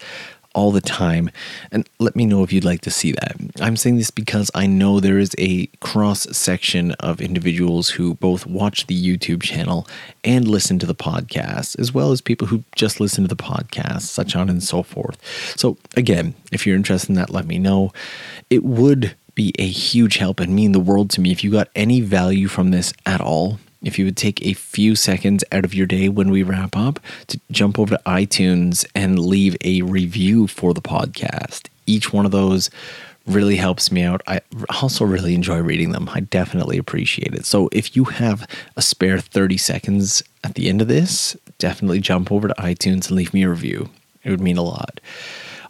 all 0.53 0.71
the 0.71 0.81
time. 0.81 1.29
And 1.71 1.87
let 1.99 2.15
me 2.15 2.25
know 2.25 2.43
if 2.43 2.53
you'd 2.53 2.63
like 2.63 2.81
to 2.81 2.91
see 2.91 3.11
that. 3.13 3.35
I'm 3.59 3.75
saying 3.75 3.97
this 3.97 4.11
because 4.11 4.49
I 4.53 4.67
know 4.67 4.99
there 4.99 5.19
is 5.19 5.35
a 5.37 5.67
cross 5.79 6.23
section 6.35 6.91
of 6.93 7.21
individuals 7.21 7.89
who 7.89 8.15
both 8.15 8.45
watch 8.45 8.87
the 8.87 9.17
YouTube 9.17 9.43
channel 9.43 9.87
and 10.23 10.47
listen 10.47 10.79
to 10.79 10.85
the 10.85 10.95
podcast, 10.95 11.79
as 11.79 11.93
well 11.93 12.11
as 12.11 12.21
people 12.21 12.47
who 12.47 12.63
just 12.75 12.99
listen 12.99 13.23
to 13.23 13.27
the 13.27 13.35
podcast, 13.35 14.03
such 14.03 14.35
on 14.35 14.49
and 14.49 14.63
so 14.63 14.83
forth. 14.83 15.19
So, 15.57 15.77
again, 15.95 16.35
if 16.51 16.65
you're 16.65 16.75
interested 16.75 17.09
in 17.09 17.15
that, 17.15 17.29
let 17.29 17.45
me 17.45 17.59
know. 17.59 17.91
It 18.49 18.63
would 18.63 19.15
be 19.35 19.53
a 19.57 19.67
huge 19.67 20.17
help 20.17 20.39
and 20.39 20.55
mean 20.55 20.73
the 20.73 20.79
world 20.79 21.09
to 21.11 21.21
me 21.21 21.31
if 21.31 21.43
you 21.43 21.51
got 21.51 21.69
any 21.75 22.01
value 22.01 22.47
from 22.47 22.71
this 22.71 22.93
at 23.05 23.19
all 23.19 23.59
if 23.83 23.99
you 23.99 24.05
would 24.05 24.17
take 24.17 24.45
a 24.45 24.53
few 24.53 24.95
seconds 24.95 25.43
out 25.51 25.65
of 25.65 25.73
your 25.73 25.85
day 25.85 26.09
when 26.09 26.29
we 26.29 26.43
wrap 26.43 26.75
up 26.75 26.99
to 27.27 27.39
jump 27.51 27.77
over 27.77 27.95
to 27.95 28.01
iTunes 28.05 28.85
and 28.95 29.19
leave 29.19 29.55
a 29.63 29.81
review 29.81 30.47
for 30.47 30.73
the 30.73 30.81
podcast. 30.81 31.67
Each 31.85 32.11
one 32.13 32.25
of 32.25 32.31
those 32.31 32.69
really 33.25 33.55
helps 33.55 33.91
me 33.91 34.03
out. 34.03 34.21
I 34.27 34.41
also 34.81 35.05
really 35.05 35.33
enjoy 35.33 35.59
reading 35.59 35.91
them. 35.91 36.09
I 36.11 36.21
definitely 36.21 36.77
appreciate 36.77 37.33
it. 37.33 37.45
So 37.45 37.69
if 37.71 37.95
you 37.95 38.05
have 38.05 38.47
a 38.75 38.81
spare 38.81 39.19
30 39.19 39.57
seconds 39.57 40.23
at 40.43 40.55
the 40.55 40.67
end 40.69 40.81
of 40.81 40.87
this, 40.87 41.37
definitely 41.57 41.99
jump 41.99 42.31
over 42.31 42.47
to 42.49 42.53
iTunes 42.55 43.07
and 43.07 43.11
leave 43.11 43.33
me 43.33 43.43
a 43.43 43.49
review. 43.49 43.89
It 44.23 44.31
would 44.31 44.41
mean 44.41 44.57
a 44.57 44.63
lot. 44.63 44.99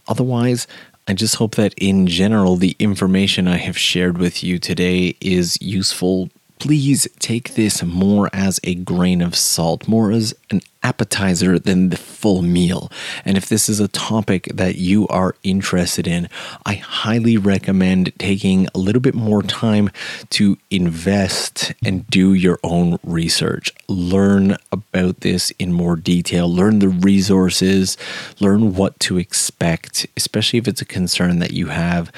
Otherwise, 0.07 0.67
I 1.07 1.13
just 1.13 1.35
hope 1.35 1.55
that 1.55 1.73
in 1.77 2.07
general, 2.07 2.55
the 2.55 2.75
information 2.79 3.47
I 3.47 3.57
have 3.57 3.77
shared 3.77 4.17
with 4.17 4.43
you 4.43 4.57
today 4.57 5.15
is 5.19 5.57
useful 5.61 6.29
please 6.63 7.09
take 7.19 7.55
this 7.55 7.83
more 7.83 8.29
as 8.31 8.57
a 8.63 8.73
grain 8.73 9.21
of 9.21 9.35
salt, 9.35 9.85
more 9.85 10.13
as 10.13 10.33
an 10.49 10.61
appetizer 10.81 11.59
than 11.59 11.89
the 11.89 11.97
full 11.97 12.41
meal. 12.41 12.89
And 13.25 13.35
if 13.35 13.49
this 13.49 13.67
is 13.67 13.81
a 13.81 13.89
topic 13.89 14.49
that 14.53 14.75
you 14.75 15.05
are 15.09 15.35
interested 15.43 16.07
in, 16.07 16.29
I 16.65 16.75
highly 16.75 17.35
recommend 17.35 18.17
taking 18.17 18.69
a 18.73 18.77
little 18.77 19.01
bit 19.01 19.13
more 19.13 19.43
time 19.43 19.89
to 20.29 20.57
invest 20.71 21.73
and 21.83 22.07
do 22.07 22.33
your 22.33 22.59
own 22.63 22.97
research. 23.03 23.69
Learn 23.89 24.55
about 24.71 25.19
this 25.19 25.51
in 25.59 25.73
more 25.73 25.97
detail, 25.97 26.47
learn 26.49 26.79
the 26.79 26.87
resources, 26.87 27.97
learn 28.39 28.73
what 28.73 28.97
to 29.01 29.17
expect, 29.17 30.07
especially 30.15 30.59
if 30.59 30.69
it's 30.69 30.81
a 30.81 30.85
concern 30.85 31.39
that 31.39 31.51
you 31.51 31.67
have 31.67 32.09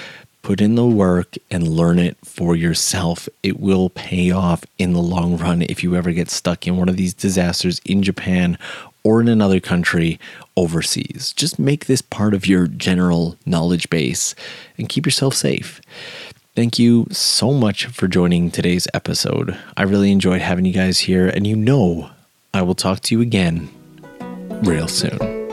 put 0.45 0.61
in 0.61 0.75
the 0.75 0.85
work 0.85 1.37
and 1.49 1.67
learn 1.67 1.97
it 1.97 2.15
for 2.23 2.55
yourself. 2.55 3.27
It 3.41 3.59
will 3.59 3.89
pay 3.89 4.29
off 4.29 4.63
in 4.77 4.93
the 4.93 5.01
long 5.01 5.39
run 5.39 5.63
if 5.63 5.83
you 5.83 5.95
ever 5.95 6.11
get 6.11 6.29
stuck 6.29 6.67
in 6.67 6.77
one 6.77 6.87
of 6.87 6.97
these 6.97 7.15
disasters 7.15 7.81
in 7.83 8.03
Japan 8.03 8.59
or 9.03 9.19
in 9.19 9.27
another 9.27 9.59
country 9.59 10.19
overseas. 10.55 11.33
Just 11.35 11.57
make 11.57 11.87
this 11.87 12.03
part 12.03 12.35
of 12.35 12.45
your 12.45 12.67
general 12.67 13.35
knowledge 13.47 13.89
base 13.89 14.35
and 14.77 14.87
keep 14.87 15.07
yourself 15.07 15.33
safe. 15.33 15.81
Thank 16.55 16.77
you 16.77 17.07
so 17.09 17.51
much 17.51 17.87
for 17.87 18.07
joining 18.07 18.51
today's 18.51 18.87
episode. 18.93 19.57
I 19.75 19.81
really 19.81 20.11
enjoyed 20.11 20.41
having 20.41 20.65
you 20.65 20.73
guys 20.73 20.99
here, 20.99 21.27
and 21.27 21.47
you 21.47 21.55
know 21.55 22.11
I 22.53 22.61
will 22.61 22.75
talk 22.75 22.99
to 22.99 23.15
you 23.15 23.21
again 23.21 23.67
real 24.61 24.87
soon. 24.87 25.44